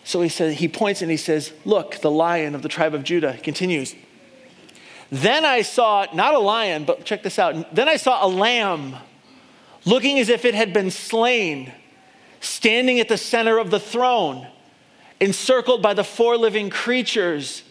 So 0.05 0.21
he 0.21 0.29
says, 0.29 0.59
he 0.59 0.69
points 0.69 1.03
and 1.03 1.11
he 1.11 1.17
says, 1.17 1.53
Look, 1.65 1.97
the 1.97 2.11
lion 2.11 2.55
of 2.55 2.63
the 2.63 2.69
tribe 2.69 2.95
of 2.95 3.03
Judah. 3.03 3.33
He 3.33 3.41
continues. 3.41 3.95
Then 5.11 5.45
I 5.45 5.63
saw, 5.63 6.07
not 6.15 6.35
a 6.35 6.39
lion, 6.39 6.85
but 6.85 7.05
check 7.05 7.23
this 7.23 7.39
out. 7.39 7.75
Then 7.75 7.89
I 7.89 7.97
saw 7.97 8.25
a 8.25 8.29
lamb 8.29 8.97
looking 9.85 10.19
as 10.19 10.29
if 10.29 10.45
it 10.45 10.55
had 10.55 10.73
been 10.73 10.91
slain, 10.91 11.73
standing 12.41 13.01
at 13.01 13.09
the 13.09 13.17
center 13.17 13.59
of 13.59 13.71
the 13.71 13.81
throne, 13.81 14.47
encircled 15.21 15.83
by 15.83 15.95
the 15.95 16.05
four 16.05 16.37
living 16.37 16.71
creatures 16.71 17.63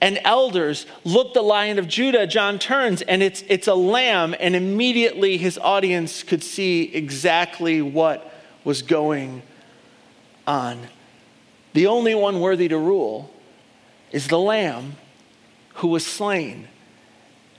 and 0.00 0.18
elders. 0.24 0.86
Look, 1.04 1.32
the 1.32 1.42
lion 1.42 1.78
of 1.78 1.88
Judah, 1.88 2.26
John 2.26 2.58
turns, 2.58 3.02
and 3.02 3.22
it's, 3.22 3.44
it's 3.48 3.68
a 3.68 3.74
lamb, 3.74 4.34
and 4.38 4.56
immediately 4.56 5.36
his 5.36 5.58
audience 5.58 6.22
could 6.22 6.42
see 6.42 6.92
exactly 6.94 7.80
what 7.80 8.32
was 8.64 8.82
going 8.82 9.42
on. 10.46 10.88
The 11.72 11.86
only 11.86 12.14
one 12.14 12.40
worthy 12.40 12.68
to 12.68 12.78
rule 12.78 13.30
is 14.10 14.28
the 14.28 14.38
Lamb 14.38 14.96
who 15.76 15.88
was 15.88 16.06
slain. 16.06 16.68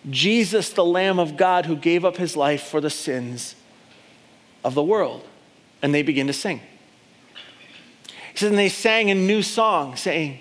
Jesus, 0.09 0.69
the 0.69 0.85
Lamb 0.85 1.17
of 1.17 1.37
God 1.37 1.65
who 1.65 1.75
gave 1.75 2.05
up 2.05 2.17
his 2.17 2.35
life 2.35 2.63
for 2.63 2.81
the 2.81 2.89
sins 2.89 3.55
of 4.63 4.75
the 4.75 4.83
world. 4.83 5.25
And 5.81 5.93
they 5.93 6.03
begin 6.03 6.27
to 6.27 6.33
sing. 6.33 6.61
He 8.33 8.39
says, 8.39 8.49
and 8.49 8.59
they 8.59 8.69
sang 8.69 9.09
a 9.09 9.15
new 9.15 9.41
song, 9.41 9.95
saying, 9.95 10.39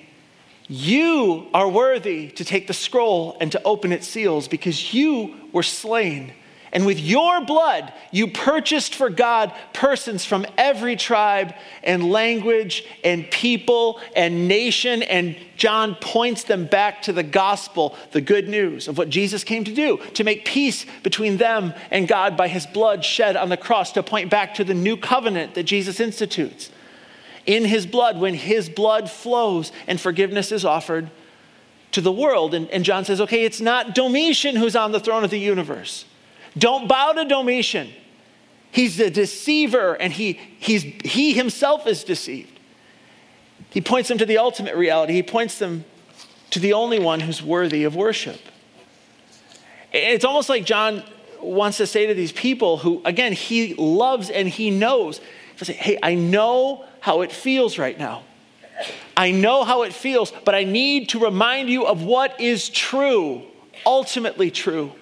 You 0.69 1.47
are 1.55 1.69
worthy 1.69 2.29
to 2.33 2.45
take 2.45 2.67
the 2.67 2.75
scroll 2.75 3.37
and 3.41 3.53
to 3.53 3.63
open 3.63 3.93
its 3.93 4.09
seals 4.09 4.49
because 4.49 4.93
you 4.93 5.35
were 5.53 5.63
slain 5.63 6.33
and 6.73 6.87
with 6.87 6.99
your 6.99 7.45
blood, 7.45 7.93
you 8.13 8.29
purchased 8.29 8.95
for 8.95 9.11
God 9.11 9.53
persons 9.75 10.25
from 10.25 10.47
every 10.57 10.97
tribe 10.97 11.55
and 11.83 12.11
language 12.11 12.85
and 13.05 13.31
people 13.31 14.01
and 14.17 14.49
nation. 14.49 15.03
And 15.03 15.37
John 15.59 15.97
points 15.97 16.45
them 16.45 16.65
back 16.65 17.03
to 17.03 17.13
the 17.13 17.23
gospel, 17.23 17.95
the 18.13 18.23
good 18.23 18.49
news 18.49 18.89
of 18.89 18.97
what 18.97 19.11
Jesus 19.11 19.45
came 19.45 19.65
to 19.65 19.75
do, 19.75 19.99
to 20.15 20.25
make 20.25 20.47
peace 20.47 20.87
between 21.03 21.37
them 21.37 21.75
and 21.91 22.09
God 22.09 22.39
by 22.39 22.49
his 22.49 22.65
blood 22.65 23.05
shed 23.05 23.37
on 23.37 23.51
the 23.51 23.59
cross, 23.59 23.93
to 23.93 24.03
point 24.03 24.31
back 24.31 24.55
to 24.55 24.65
the 24.65 24.75
new 24.75 24.97
covenant 24.97 25.55
that 25.55 25.65
Jesus 25.65 26.01
institutes. 26.01 26.71
In 27.45 27.65
his 27.65 27.87
blood, 27.87 28.21
when 28.21 28.35
his 28.35 28.69
blood 28.69 29.11
flows 29.11 29.73
and 29.87 30.01
forgiveness 30.01 30.53
is 30.53 30.65
offered 30.65 31.11
to 31.93 32.01
the 32.01 32.13
world. 32.13 32.55
And, 32.55 32.69
and 32.71 32.85
John 32.85 33.05
says, 33.05 33.21
okay, 33.21 33.45
it's 33.45 33.61
not 33.61 33.95
Domitian 33.95 34.57
who's 34.57 34.75
on 34.75 34.93
the 34.93 35.01
throne 35.01 35.25
of 35.25 35.31
the 35.31 35.39
universe. 35.39 36.05
Don't 36.59 36.89
bow 36.89 37.13
to 37.13 37.25
Domitian. 37.25 37.91
He's 38.71 38.99
a 38.99 39.11
deceiver 39.11 39.95
and 39.95 40.13
he, 40.13 40.41
he's, 40.59 40.83
he 40.83 41.35
himself 41.35 41.87
is 41.87 42.05
deceived. 42.05 42.59
He 43.71 43.81
points 43.81 44.09
them 44.09 44.19
to 44.19 44.27
the 44.27 44.39
ultimate 44.39 44.75
reality. 44.77 45.13
He 45.13 45.23
points 45.23 45.59
them 45.59 45.85
to 46.51 46.59
the 46.59 46.73
only 46.73 46.99
one 46.99 47.21
who's 47.21 47.43
worthy 47.43 47.85
of 47.85 47.95
worship. 47.95 48.41
It's 49.93 50.25
almost 50.25 50.49
like 50.49 50.65
John 50.65 51.03
wants 51.41 51.79
to 51.79 51.87
say 51.87 52.07
to 52.07 52.15
these 52.15 52.33
people 52.33 52.79
who, 52.79 53.03
again, 53.05 53.33
he 53.33 53.75
loves 53.75 54.31
and 54.31 54.49
he 54.49 54.71
knows. 54.71 55.21
Say, 55.57 55.75
Hey, 55.75 55.99
I 56.03 56.15
know 56.15 56.85
how 57.03 57.23
it 57.23 57.33
feels 57.33 57.79
right 57.79 57.99
now. 57.99 58.23
I 59.17 59.33
know 59.33 59.65
how 59.65 59.83
it 59.83 59.93
feels, 59.93 60.33
but 60.45 60.55
I 60.55 60.63
need 60.63 61.09
to 61.11 61.19
remind 61.19 61.69
you 61.69 61.85
of 61.85 62.05
what 62.05 62.41
is 62.41 62.69
true, 62.69 63.43
ultimately 63.85 64.53
true. 64.53 64.93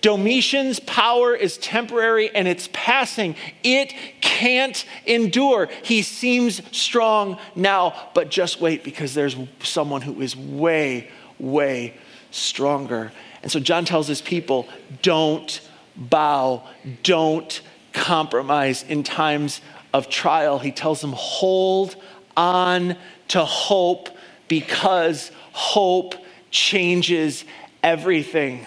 Domitian's 0.00 0.78
power 0.78 1.34
is 1.34 1.58
temporary 1.58 2.32
and 2.32 2.46
it's 2.46 2.68
passing. 2.72 3.34
It 3.64 3.92
can't 4.20 4.84
endure. 5.04 5.68
He 5.82 6.02
seems 6.02 6.62
strong 6.76 7.38
now, 7.56 8.08
but 8.14 8.30
just 8.30 8.60
wait 8.60 8.84
because 8.84 9.12
there's 9.12 9.36
someone 9.60 10.02
who 10.02 10.20
is 10.20 10.36
way, 10.36 11.08
way 11.40 11.94
stronger. 12.30 13.10
And 13.42 13.50
so 13.50 13.58
John 13.58 13.84
tells 13.84 14.06
his 14.06 14.22
people 14.22 14.68
don't 15.02 15.60
bow, 15.96 16.62
don't 17.02 17.60
compromise 17.92 18.84
in 18.84 19.02
times 19.02 19.60
of 19.92 20.08
trial. 20.08 20.58
He 20.58 20.72
tells 20.72 21.00
them 21.00 21.12
hold 21.14 21.96
on 22.36 22.96
to 23.28 23.44
hope 23.44 24.08
because 24.48 25.30
hope 25.52 26.14
changes 26.50 27.44
everything. 27.82 28.66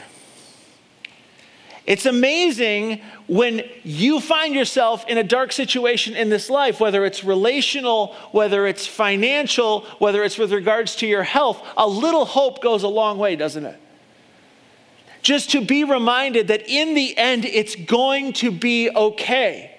It's 1.88 2.06
amazing 2.06 3.02
when 3.28 3.64
you 3.84 4.20
find 4.20 4.54
yourself 4.54 5.06
in 5.08 5.18
a 5.18 5.24
dark 5.24 5.52
situation 5.52 6.16
in 6.16 6.30
this 6.30 6.50
life, 6.50 6.80
whether 6.80 7.06
it's 7.06 7.24
relational, 7.24 8.14
whether 8.32 8.68
it's 8.68 8.86
financial, 8.86 9.82
whether 9.98 10.24
it's 10.24 10.38
with 10.38 10.54
regards 10.54 10.96
to 10.98 11.08
your 11.08 11.24
health, 11.24 11.62
a 11.76 11.88
little 11.88 12.26
hope 12.26 12.62
goes 12.62 12.84
a 12.84 12.88
long 12.88 13.18
way, 13.18 13.36
doesn't 13.36 13.66
it? 13.66 13.80
Just 15.24 15.52
to 15.52 15.62
be 15.62 15.84
reminded 15.84 16.50
that 16.50 16.68
in 16.68 16.94
the 16.94 17.18
end, 17.18 17.46
it's 17.46 17.76
going 17.76 18.34
to 18.34 18.52
be 18.52 18.90
okay 18.90 19.71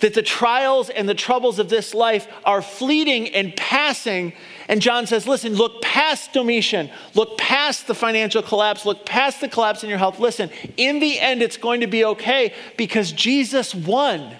that 0.00 0.14
the 0.14 0.22
trials 0.22 0.90
and 0.90 1.08
the 1.08 1.14
troubles 1.14 1.58
of 1.58 1.68
this 1.68 1.94
life 1.94 2.28
are 2.44 2.60
fleeting 2.60 3.28
and 3.28 3.56
passing. 3.56 4.32
And 4.68 4.82
John 4.82 5.06
says, 5.06 5.26
listen, 5.26 5.54
look 5.54 5.80
past 5.80 6.32
Domitian, 6.32 6.90
look 7.14 7.38
past 7.38 7.86
the 7.86 7.94
financial 7.94 8.42
collapse, 8.42 8.84
look 8.84 9.06
past 9.06 9.40
the 9.40 9.48
collapse 9.48 9.82
in 9.82 9.88
your 9.88 9.98
health. 9.98 10.18
Listen, 10.18 10.50
in 10.76 11.00
the 11.00 11.18
end, 11.18 11.42
it's 11.42 11.56
going 11.56 11.80
to 11.80 11.86
be 11.86 12.04
okay 12.04 12.52
because 12.76 13.12
Jesus 13.12 13.74
won. 13.74 14.36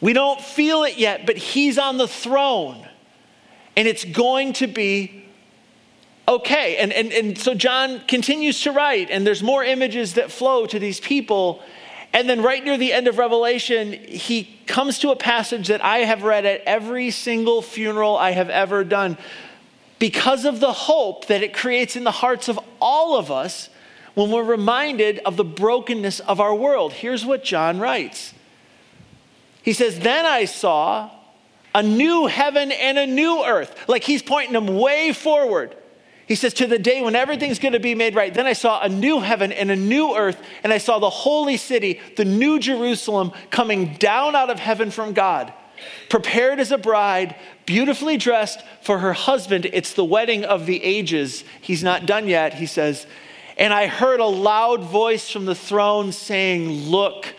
We 0.00 0.12
don't 0.12 0.40
feel 0.40 0.84
it 0.84 0.98
yet, 0.98 1.24
but 1.24 1.36
he's 1.36 1.78
on 1.78 1.96
the 1.96 2.08
throne. 2.08 2.86
And 3.76 3.88
it's 3.88 4.04
going 4.04 4.52
to 4.54 4.66
be 4.66 5.24
okay. 6.28 6.76
And, 6.76 6.92
and, 6.92 7.12
and 7.12 7.38
so 7.38 7.54
John 7.54 8.00
continues 8.06 8.60
to 8.62 8.72
write, 8.72 9.10
and 9.10 9.26
there's 9.26 9.42
more 9.42 9.64
images 9.64 10.14
that 10.14 10.30
flow 10.30 10.66
to 10.66 10.78
these 10.78 11.00
people. 11.00 11.62
And 12.16 12.30
then, 12.30 12.40
right 12.40 12.64
near 12.64 12.78
the 12.78 12.94
end 12.94 13.08
of 13.08 13.18
Revelation, 13.18 13.92
he 13.92 14.44
comes 14.66 15.00
to 15.00 15.10
a 15.10 15.16
passage 15.16 15.68
that 15.68 15.84
I 15.84 15.98
have 15.98 16.22
read 16.22 16.46
at 16.46 16.62
every 16.62 17.10
single 17.10 17.60
funeral 17.60 18.16
I 18.16 18.30
have 18.30 18.48
ever 18.48 18.84
done 18.84 19.18
because 19.98 20.46
of 20.46 20.58
the 20.58 20.72
hope 20.72 21.26
that 21.26 21.42
it 21.42 21.52
creates 21.52 21.94
in 21.94 22.04
the 22.04 22.10
hearts 22.10 22.48
of 22.48 22.58
all 22.80 23.18
of 23.18 23.30
us 23.30 23.68
when 24.14 24.30
we're 24.30 24.44
reminded 24.44 25.18
of 25.26 25.36
the 25.36 25.44
brokenness 25.44 26.20
of 26.20 26.40
our 26.40 26.54
world. 26.54 26.94
Here's 26.94 27.26
what 27.26 27.44
John 27.44 27.80
writes 27.80 28.32
He 29.62 29.74
says, 29.74 30.00
Then 30.00 30.24
I 30.24 30.46
saw 30.46 31.10
a 31.74 31.82
new 31.82 32.28
heaven 32.28 32.72
and 32.72 32.96
a 32.96 33.06
new 33.06 33.44
earth. 33.44 33.76
Like 33.88 34.04
he's 34.04 34.22
pointing 34.22 34.54
them 34.54 34.68
way 34.78 35.12
forward. 35.12 35.76
He 36.26 36.34
says, 36.34 36.52
To 36.54 36.66
the 36.66 36.78
day 36.78 37.00
when 37.02 37.14
everything's 37.14 37.58
going 37.58 37.72
to 37.72 37.80
be 37.80 37.94
made 37.94 38.14
right. 38.14 38.34
Then 38.34 38.46
I 38.46 38.52
saw 38.52 38.82
a 38.82 38.88
new 38.88 39.20
heaven 39.20 39.52
and 39.52 39.70
a 39.70 39.76
new 39.76 40.16
earth, 40.16 40.40
and 40.64 40.72
I 40.72 40.78
saw 40.78 40.98
the 40.98 41.10
holy 41.10 41.56
city, 41.56 42.00
the 42.16 42.24
new 42.24 42.58
Jerusalem, 42.58 43.32
coming 43.50 43.94
down 43.94 44.34
out 44.34 44.50
of 44.50 44.58
heaven 44.58 44.90
from 44.90 45.12
God, 45.12 45.52
prepared 46.10 46.58
as 46.58 46.72
a 46.72 46.78
bride, 46.78 47.36
beautifully 47.64 48.16
dressed 48.16 48.60
for 48.82 48.98
her 48.98 49.12
husband. 49.12 49.66
It's 49.72 49.94
the 49.94 50.04
wedding 50.04 50.44
of 50.44 50.66
the 50.66 50.82
ages. 50.82 51.44
He's 51.60 51.84
not 51.84 52.06
done 52.06 52.28
yet, 52.28 52.54
he 52.54 52.66
says. 52.66 53.06
And 53.56 53.72
I 53.72 53.86
heard 53.86 54.20
a 54.20 54.26
loud 54.26 54.82
voice 54.82 55.30
from 55.30 55.44
the 55.44 55.54
throne 55.54 56.10
saying, 56.10 56.70
Look, 56.90 57.35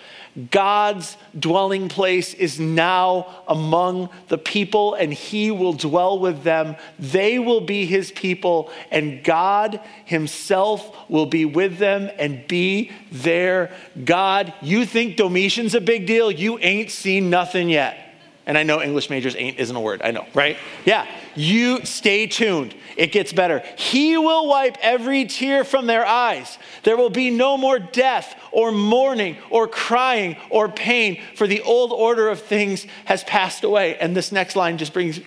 God's 0.52 1.18
dwelling 1.38 1.90
place 1.90 2.34
is 2.36 2.60
now 2.60 3.42
among 3.48 4.10
the 4.28 4.38
people, 4.38 4.94
and 4.94 5.12
he 5.12 5.50
will 5.50 5.74
dwell 5.74 6.20
with 6.20 6.44
them. 6.44 6.76
They 7.00 7.40
will 7.40 7.62
be 7.62 7.86
his 7.86 8.12
people, 8.12 8.72
and 8.92 9.24
God 9.24 9.80
himself 10.06 10.96
will 11.10 11.26
be 11.26 11.46
with 11.46 11.80
them 11.80 12.12
and 12.20 12.48
be 12.48 12.92
their 13.12 13.72
God. 14.06 14.54
You 14.62 14.86
think 14.86 15.18
Domitian's 15.18 15.74
a 15.74 15.82
big 15.82 16.06
deal? 16.06 16.30
You 16.30 16.60
ain't 16.60 16.92
seen 16.92 17.30
nothing 17.32 17.70
yet. 17.70 18.07
And 18.48 18.58
I 18.58 18.64
know 18.64 18.82
English 18.82 19.10
majors 19.10 19.36
ain't 19.36 19.60
isn't 19.60 19.76
a 19.76 19.80
word. 19.80 20.02
I 20.02 20.12
know, 20.12 20.26
right? 20.34 20.58
Yeah. 20.86 21.06
You 21.36 21.86
stay 21.86 22.26
tuned. 22.26 22.74
It 22.96 23.12
gets 23.12 23.34
better. 23.34 23.62
He 23.78 24.18
will 24.18 24.48
wipe 24.48 24.78
every 24.82 25.26
tear 25.26 25.66
from 25.66 25.86
their 25.86 26.06
eyes. 26.06 26.58
There 26.84 26.96
will 26.96 27.10
be 27.10 27.30
no 27.30 27.58
more 27.58 27.78
death 27.78 28.36
or 28.54 28.72
mourning 28.72 29.36
or 29.50 29.68
crying 29.68 30.38
or 30.50 30.70
pain, 30.70 31.22
for 31.36 31.46
the 31.46 31.62
old 31.62 31.92
order 31.92 32.30
of 32.30 32.42
things 32.42 32.88
has 33.06 33.24
passed 33.26 33.66
away. 33.66 33.98
And 33.98 34.16
this 34.16 34.32
next 34.32 34.56
line 34.56 34.78
just 34.78 34.94
brings 34.94 35.20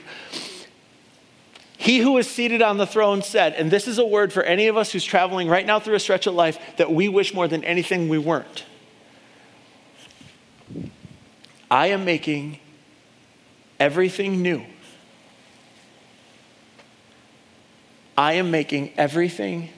he 1.76 1.98
who 1.98 2.18
is 2.18 2.28
seated 2.28 2.60
on 2.60 2.76
the 2.76 2.86
throne 2.86 3.22
said, 3.22 3.54
and 3.54 3.70
this 3.70 3.86
is 3.86 3.98
a 3.98 4.04
word 4.04 4.32
for 4.32 4.42
any 4.42 4.66
of 4.66 4.76
us 4.76 4.92
who's 4.92 5.04
traveling 5.04 5.48
right 5.48 5.64
now 5.64 5.78
through 5.78 5.94
a 5.94 6.00
stretch 6.00 6.26
of 6.26 6.34
life 6.34 6.58
that 6.76 6.92
we 6.92 7.08
wish 7.08 7.32
more 7.32 7.48
than 7.48 7.64
anything 7.64 8.08
we 8.08 8.18
weren't. 8.18 8.64
I 11.70 11.86
am 11.86 12.04
making 12.04 12.58
everything 13.80 14.42
new. 14.42 14.64
I 18.16 18.34
am 18.34 18.50
making 18.50 18.92
everything 18.98 19.70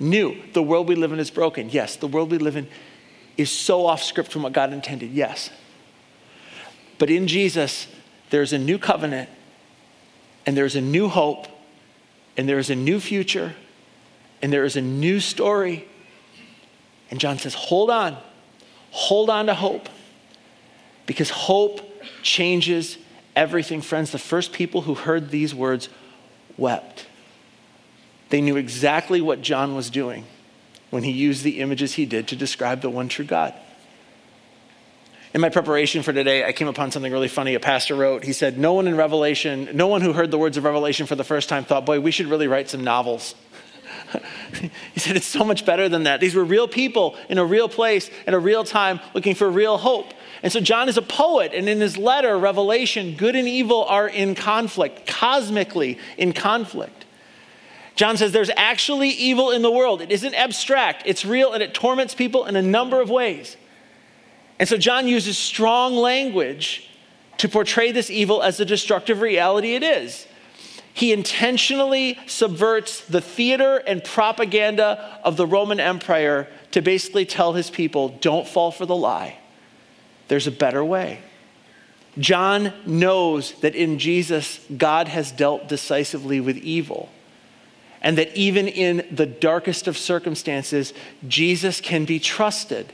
new. 0.00 0.42
The 0.54 0.62
world 0.62 0.88
we 0.88 0.94
live 0.94 1.12
in 1.12 1.20
is 1.20 1.30
broken. 1.30 1.68
Yes, 1.68 1.96
the 1.96 2.06
world 2.06 2.30
we 2.30 2.38
live 2.38 2.56
in 2.56 2.66
is 3.36 3.50
so 3.50 3.86
off 3.86 4.02
script 4.02 4.32
from 4.32 4.42
what 4.42 4.54
God 4.54 4.72
intended. 4.72 5.12
Yes. 5.12 5.50
But 6.98 7.10
in 7.10 7.26
Jesus, 7.26 7.86
there's 8.30 8.54
a 8.54 8.58
new 8.58 8.78
covenant, 8.78 9.28
and 10.46 10.56
there's 10.56 10.76
a 10.76 10.80
new 10.80 11.08
hope, 11.08 11.46
and 12.38 12.48
there 12.48 12.58
is 12.58 12.70
a 12.70 12.74
new 12.74 13.00
future, 13.00 13.54
and 14.40 14.50
there 14.50 14.64
is 14.64 14.76
a 14.76 14.80
new 14.80 15.20
story. 15.20 15.86
And 17.10 17.20
John 17.20 17.38
says, 17.38 17.52
hold 17.52 17.90
on. 17.90 18.16
Hold 18.90 19.28
on 19.28 19.46
to 19.46 19.54
hope. 19.54 19.90
Because 21.04 21.28
hope 21.28 21.80
changes 22.22 22.98
everything. 23.34 23.82
Friends, 23.82 24.10
the 24.10 24.18
first 24.18 24.52
people 24.52 24.82
who 24.82 24.94
heard 24.94 25.30
these 25.30 25.54
words 25.54 25.88
wept. 26.56 27.06
They 28.30 28.40
knew 28.40 28.56
exactly 28.56 29.20
what 29.20 29.40
John 29.40 29.74
was 29.74 29.90
doing 29.90 30.24
when 30.90 31.02
he 31.02 31.12
used 31.12 31.44
the 31.44 31.60
images 31.60 31.94
he 31.94 32.06
did 32.06 32.28
to 32.28 32.36
describe 32.36 32.80
the 32.80 32.90
one 32.90 33.08
true 33.08 33.24
God. 33.24 33.54
In 35.34 35.40
my 35.40 35.50
preparation 35.50 36.02
for 36.02 36.12
today, 36.12 36.46
I 36.46 36.52
came 36.52 36.66
upon 36.66 36.90
something 36.90 37.12
really 37.12 37.28
funny 37.28 37.54
a 37.54 37.60
pastor 37.60 37.94
wrote. 37.94 38.24
He 38.24 38.32
said, 38.32 38.58
No 38.58 38.72
one 38.72 38.86
in 38.86 38.96
Revelation, 38.96 39.68
no 39.74 39.86
one 39.86 40.00
who 40.00 40.14
heard 40.14 40.30
the 40.30 40.38
words 40.38 40.56
of 40.56 40.64
Revelation 40.64 41.06
for 41.06 41.14
the 41.14 41.24
first 41.24 41.48
time 41.48 41.64
thought, 41.64 41.84
Boy, 41.84 42.00
we 42.00 42.10
should 42.10 42.26
really 42.26 42.48
write 42.48 42.70
some 42.70 42.82
novels. 42.82 43.34
he 44.94 45.00
said, 45.00 45.16
It's 45.16 45.26
so 45.26 45.44
much 45.44 45.66
better 45.66 45.90
than 45.90 46.04
that. 46.04 46.20
These 46.20 46.34
were 46.34 46.44
real 46.44 46.66
people 46.66 47.16
in 47.28 47.36
a 47.36 47.44
real 47.44 47.68
place, 47.68 48.10
in 48.26 48.32
a 48.32 48.38
real 48.38 48.64
time, 48.64 48.98
looking 49.12 49.34
for 49.34 49.50
real 49.50 49.76
hope. 49.76 50.14
And 50.42 50.52
so 50.52 50.60
John 50.60 50.88
is 50.88 50.96
a 50.96 51.02
poet, 51.02 51.52
and 51.54 51.68
in 51.68 51.80
his 51.80 51.96
letter, 51.96 52.38
Revelation, 52.38 53.16
good 53.16 53.36
and 53.36 53.48
evil 53.48 53.84
are 53.84 54.08
in 54.08 54.34
conflict, 54.34 55.06
cosmically 55.06 55.98
in 56.16 56.32
conflict. 56.32 57.04
John 57.94 58.18
says 58.18 58.32
there's 58.32 58.50
actually 58.56 59.08
evil 59.08 59.50
in 59.50 59.62
the 59.62 59.70
world. 59.70 60.02
It 60.02 60.12
isn't 60.12 60.34
abstract, 60.34 61.02
it's 61.06 61.24
real, 61.24 61.52
and 61.52 61.62
it 61.62 61.72
torments 61.72 62.14
people 62.14 62.44
in 62.44 62.54
a 62.54 62.62
number 62.62 63.00
of 63.00 63.08
ways. 63.08 63.56
And 64.58 64.68
so 64.68 64.76
John 64.76 65.08
uses 65.08 65.38
strong 65.38 65.94
language 65.94 66.90
to 67.38 67.48
portray 67.48 67.92
this 67.92 68.10
evil 68.10 68.42
as 68.42 68.58
the 68.58 68.64
destructive 68.64 69.20
reality 69.20 69.74
it 69.74 69.82
is. 69.82 70.26
He 70.92 71.12
intentionally 71.12 72.18
subverts 72.26 73.02
the 73.02 73.20
theater 73.20 73.76
and 73.86 74.02
propaganda 74.02 75.20
of 75.24 75.36
the 75.36 75.46
Roman 75.46 75.78
Empire 75.78 76.48
to 76.70 76.80
basically 76.80 77.26
tell 77.26 77.52
his 77.52 77.68
people 77.68 78.08
don't 78.20 78.48
fall 78.48 78.70
for 78.70 78.86
the 78.86 78.96
lie. 78.96 79.38
There's 80.28 80.46
a 80.46 80.52
better 80.52 80.84
way. 80.84 81.20
John 82.18 82.72
knows 82.86 83.52
that 83.60 83.74
in 83.74 83.98
Jesus, 83.98 84.60
God 84.76 85.08
has 85.08 85.30
dealt 85.32 85.68
decisively 85.68 86.40
with 86.40 86.56
evil. 86.58 87.10
And 88.00 88.16
that 88.18 88.34
even 88.36 88.68
in 88.68 89.06
the 89.10 89.26
darkest 89.26 89.88
of 89.88 89.98
circumstances, 89.98 90.94
Jesus 91.26 91.80
can 91.80 92.04
be 92.04 92.18
trusted. 92.18 92.92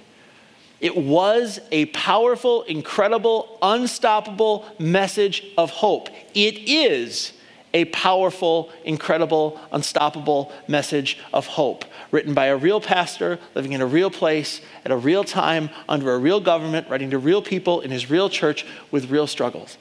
It 0.81 0.97
was 0.97 1.61
a 1.71 1.87
powerful, 1.87 2.63
incredible, 2.63 3.59
unstoppable 3.63 4.67
message 4.79 5.45
of 5.57 5.71
hope. 5.71 6.09
It 6.35 6.59
is 6.69 7.33
a 7.75 7.87
powerful, 7.87 8.71
incredible, 8.85 9.59
unstoppable 9.73 10.53
message 10.69 11.19
of 11.33 11.47
hope, 11.47 11.85
written 12.11 12.35
by 12.35 12.47
a 12.47 12.57
real 12.57 12.81
pastor 12.81 13.39
living 13.55 13.73
in 13.73 13.81
a 13.81 13.87
real 13.87 14.11
place 14.11 14.61
at 14.85 14.91
a 14.91 14.97
real 14.97 15.25
time 15.25 15.71
under 15.89 16.13
a 16.13 16.19
real 16.19 16.41
government, 16.41 16.89
writing 16.89 17.11
to 17.11 17.19
real 17.19 17.43
people 17.43 17.81
in 17.81 17.91
his 17.91 18.11
real 18.11 18.29
church 18.29 18.67
with 18.91 19.11
real 19.11 19.27
struggles. 19.27 19.79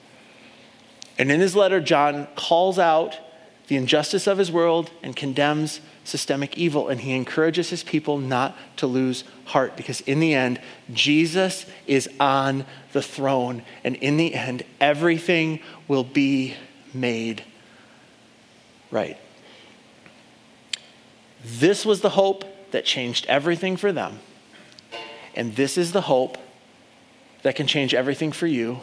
And 1.18 1.32
in 1.32 1.40
his 1.40 1.56
letter, 1.56 1.80
John 1.80 2.28
calls 2.36 2.80
out 2.80 3.18
the 3.68 3.76
injustice 3.76 4.28
of 4.28 4.38
his 4.38 4.52
world 4.52 4.90
and 5.04 5.16
condemns 5.16 5.82
systemic 6.04 6.58
evil. 6.58 6.90
And 6.90 7.00
he 7.00 7.14
encourages 7.14 7.70
his 7.70 7.84
people 7.84 8.18
not 8.18 8.58
to 8.78 8.88
lose 8.88 9.24
heart 9.46 9.78
because, 9.78 10.02
in 10.02 10.20
the 10.20 10.34
end, 10.34 10.60
Jesus 10.92 11.66
is 11.88 12.10
on 12.20 12.66
the 12.94 13.02
throne. 13.02 13.64
And 13.84 13.96
in 13.98 14.18
the 14.18 14.34
end, 14.34 14.64
everything 14.80 15.60
will 15.88 16.04
be 16.04 16.56
made 16.94 17.44
right. 18.92 19.18
This 21.44 21.86
was 21.86 22.02
the 22.02 22.10
hope 22.10 22.46
that 22.72 22.86
changed 22.86 23.26
everything 23.28 23.78
for 23.78 23.92
them. 23.92 24.20
And 25.36 25.56
this 25.56 25.78
is 25.78 25.92
the 25.92 26.02
hope 26.02 26.38
that 27.44 27.56
can 27.56 27.68
change 27.68 27.94
everything 27.94 28.32
for 28.32 28.48
you 28.48 28.80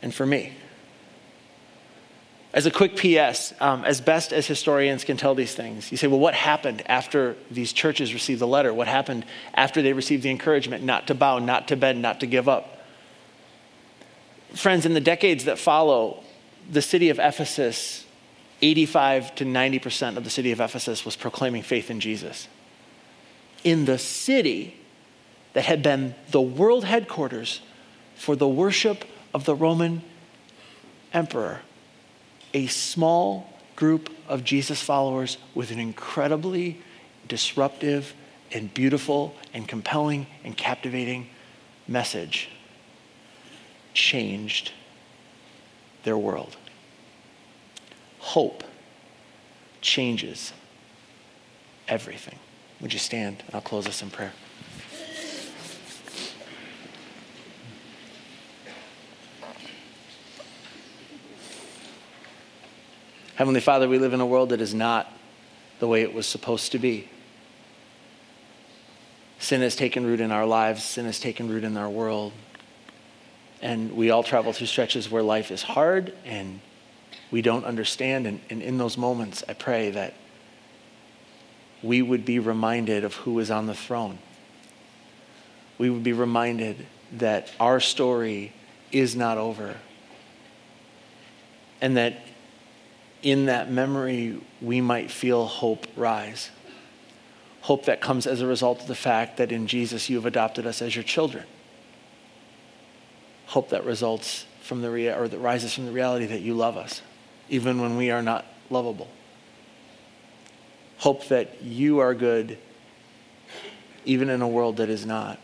and 0.00 0.14
for 0.14 0.24
me. 0.24 0.54
As 2.54 2.66
a 2.66 2.70
quick 2.70 2.96
PS, 2.96 3.54
um, 3.60 3.84
as 3.84 4.02
best 4.02 4.32
as 4.32 4.46
historians 4.46 5.04
can 5.04 5.16
tell 5.16 5.34
these 5.34 5.54
things, 5.54 5.90
you 5.90 5.96
say, 5.96 6.06
well, 6.06 6.20
what 6.20 6.34
happened 6.34 6.82
after 6.86 7.34
these 7.50 7.72
churches 7.72 8.12
received 8.12 8.40
the 8.40 8.46
letter? 8.46 8.74
What 8.74 8.88
happened 8.88 9.24
after 9.54 9.80
they 9.80 9.94
received 9.94 10.22
the 10.22 10.30
encouragement 10.30 10.84
not 10.84 11.06
to 11.06 11.14
bow, 11.14 11.38
not 11.38 11.68
to 11.68 11.76
bend, 11.76 12.02
not 12.02 12.20
to 12.20 12.26
give 12.26 12.48
up? 12.50 12.84
Friends, 14.54 14.84
in 14.84 14.92
the 14.92 15.00
decades 15.00 15.46
that 15.46 15.58
follow, 15.58 16.22
the 16.70 16.82
city 16.82 17.08
of 17.08 17.18
Ephesus, 17.18 18.04
85 18.62 19.34
to 19.36 19.44
90% 19.44 20.16
of 20.16 20.24
the 20.24 20.30
city 20.30 20.52
of 20.52 20.60
Ephesus 20.60 21.04
was 21.04 21.16
proclaiming 21.16 21.62
faith 21.62 21.90
in 21.90 22.00
Jesus. 22.00 22.48
In 23.64 23.84
the 23.84 23.98
city 23.98 24.76
that 25.52 25.64
had 25.64 25.82
been 25.82 26.14
the 26.30 26.40
world 26.40 26.84
headquarters 26.84 27.60
for 28.14 28.36
the 28.36 28.48
worship 28.48 29.04
of 29.34 29.44
the 29.44 29.54
Roman 29.54 30.02
emperor 31.12 31.60
a 32.54 32.66
small 32.66 33.52
group 33.76 34.10
of 34.28 34.44
Jesus 34.44 34.80
followers 34.80 35.38
with 35.54 35.70
an 35.70 35.78
incredibly 35.78 36.80
disruptive 37.28 38.14
and 38.52 38.72
beautiful 38.72 39.34
and 39.54 39.66
compelling 39.66 40.26
and 40.44 40.56
captivating 40.56 41.28
message 41.88 42.48
changed 43.94 44.72
their 46.04 46.18
world. 46.18 46.56
Hope 48.22 48.62
changes 49.80 50.52
everything. 51.88 52.38
Would 52.80 52.92
you 52.92 52.98
stand? 53.00 53.42
I'll 53.52 53.60
close 53.60 53.86
us 53.88 54.00
in 54.00 54.10
prayer. 54.10 54.32
Heavenly 63.34 63.60
Father, 63.60 63.88
we 63.88 63.98
live 63.98 64.12
in 64.12 64.20
a 64.20 64.26
world 64.26 64.50
that 64.50 64.60
is 64.60 64.72
not 64.72 65.12
the 65.80 65.88
way 65.88 66.02
it 66.02 66.14
was 66.14 66.26
supposed 66.26 66.70
to 66.72 66.78
be. 66.78 67.08
Sin 69.40 69.62
has 69.62 69.74
taken 69.74 70.06
root 70.06 70.20
in 70.20 70.30
our 70.30 70.46
lives, 70.46 70.84
sin 70.84 71.06
has 71.06 71.18
taken 71.18 71.48
root 71.48 71.64
in 71.64 71.76
our 71.76 71.90
world. 71.90 72.32
And 73.60 73.96
we 73.96 74.10
all 74.10 74.22
travel 74.22 74.52
through 74.52 74.68
stretches 74.68 75.10
where 75.10 75.24
life 75.24 75.50
is 75.50 75.62
hard 75.62 76.14
and 76.24 76.60
we 77.32 77.42
don't 77.42 77.64
understand. 77.64 78.28
And, 78.28 78.40
and 78.48 78.62
in 78.62 78.78
those 78.78 78.96
moments, 78.96 79.42
I 79.48 79.54
pray 79.54 79.90
that 79.90 80.14
we 81.82 82.00
would 82.00 82.24
be 82.24 82.38
reminded 82.38 83.02
of 83.02 83.14
who 83.14 83.40
is 83.40 83.50
on 83.50 83.66
the 83.66 83.74
throne. 83.74 84.18
We 85.78 85.90
would 85.90 86.04
be 86.04 86.12
reminded 86.12 86.86
that 87.14 87.50
our 87.58 87.80
story 87.80 88.52
is 88.92 89.16
not 89.16 89.38
over. 89.38 89.76
And 91.80 91.96
that 91.96 92.20
in 93.22 93.46
that 93.46 93.70
memory, 93.70 94.40
we 94.60 94.80
might 94.80 95.10
feel 95.10 95.46
hope 95.46 95.86
rise. 95.96 96.50
Hope 97.62 97.86
that 97.86 98.00
comes 98.00 98.26
as 98.26 98.40
a 98.40 98.46
result 98.46 98.82
of 98.82 98.86
the 98.88 98.94
fact 98.94 99.38
that 99.38 99.52
in 99.52 99.66
Jesus 99.66 100.10
you 100.10 100.16
have 100.16 100.26
adopted 100.26 100.66
us 100.66 100.82
as 100.82 100.94
your 100.94 101.04
children. 101.04 101.44
Hope 103.46 103.70
that 103.70 103.84
results 103.84 104.46
from 104.62 104.82
the 104.82 104.90
rea- 104.90 105.14
or 105.14 105.28
that 105.28 105.38
rises 105.38 105.74
from 105.74 105.86
the 105.86 105.92
reality 105.92 106.26
that 106.26 106.40
you 106.40 106.54
love 106.54 106.76
us, 106.76 107.02
even 107.48 107.80
when 107.80 107.96
we 107.96 108.10
are 108.10 108.22
not 108.22 108.44
lovable. 108.70 109.08
Hope 110.98 111.28
that 111.28 111.62
you 111.62 111.98
are 111.98 112.14
good, 112.14 112.58
even 114.04 114.30
in 114.30 114.42
a 114.42 114.48
world 114.48 114.76
that 114.76 114.88
is 114.88 115.04
not. 115.04 115.38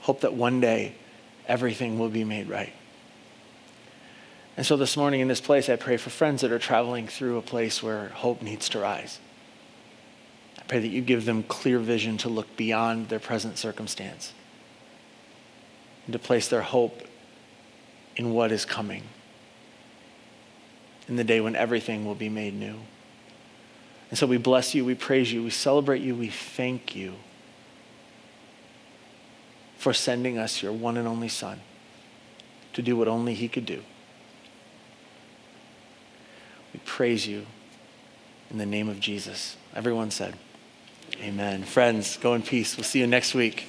Hope 0.00 0.20
that 0.22 0.34
one 0.34 0.60
day 0.60 0.94
everything 1.46 1.98
will 1.98 2.08
be 2.08 2.24
made 2.24 2.48
right. 2.48 2.72
And 4.56 4.64
so 4.64 4.76
this 4.76 4.96
morning 4.96 5.20
in 5.20 5.28
this 5.28 5.40
place, 5.40 5.68
I 5.68 5.76
pray 5.76 5.98
for 5.98 6.08
friends 6.08 6.40
that 6.40 6.50
are 6.50 6.58
traveling 6.58 7.08
through 7.08 7.36
a 7.36 7.42
place 7.42 7.82
where 7.82 8.08
hope 8.08 8.40
needs 8.40 8.70
to 8.70 8.78
rise. 8.78 9.18
I 10.58 10.62
pray 10.62 10.78
that 10.78 10.88
you 10.88 11.02
give 11.02 11.26
them 11.26 11.42
clear 11.42 11.78
vision 11.78 12.16
to 12.18 12.30
look 12.30 12.56
beyond 12.56 13.10
their 13.10 13.18
present 13.18 13.58
circumstance 13.58 14.32
and 16.06 16.14
to 16.14 16.18
place 16.18 16.48
their 16.48 16.62
hope 16.62 17.02
in 18.16 18.32
what 18.32 18.50
is 18.50 18.64
coming, 18.64 19.02
in 21.08 21.16
the 21.16 21.24
day 21.24 21.40
when 21.40 21.54
everything 21.54 22.04
will 22.04 22.14
be 22.14 22.28
made 22.28 22.54
new. 22.54 22.76
And 24.10 24.18
so 24.18 24.26
we 24.26 24.36
bless 24.36 24.74
you, 24.74 24.84
we 24.84 24.94
praise 24.94 25.32
you, 25.32 25.42
we 25.42 25.50
celebrate 25.50 26.02
you, 26.02 26.14
we 26.14 26.28
thank 26.28 26.94
you 26.94 27.14
for 29.78 29.92
sending 29.92 30.38
us 30.38 30.62
your 30.62 30.72
one 30.72 30.96
and 30.96 31.06
only 31.06 31.28
Son 31.28 31.60
to 32.72 32.82
do 32.82 32.96
what 32.96 33.08
only 33.08 33.34
He 33.34 33.48
could 33.48 33.66
do. 33.66 33.82
We 36.72 36.80
praise 36.84 37.26
you 37.26 37.46
in 38.50 38.58
the 38.58 38.66
name 38.66 38.88
of 38.88 39.00
Jesus. 39.00 39.56
Everyone 39.74 40.10
said, 40.10 40.34
Amen. 41.22 41.62
Friends, 41.62 42.16
go 42.18 42.34
in 42.34 42.42
peace. 42.42 42.76
We'll 42.76 42.84
see 42.84 42.98
you 42.98 43.06
next 43.06 43.34
week. 43.34 43.66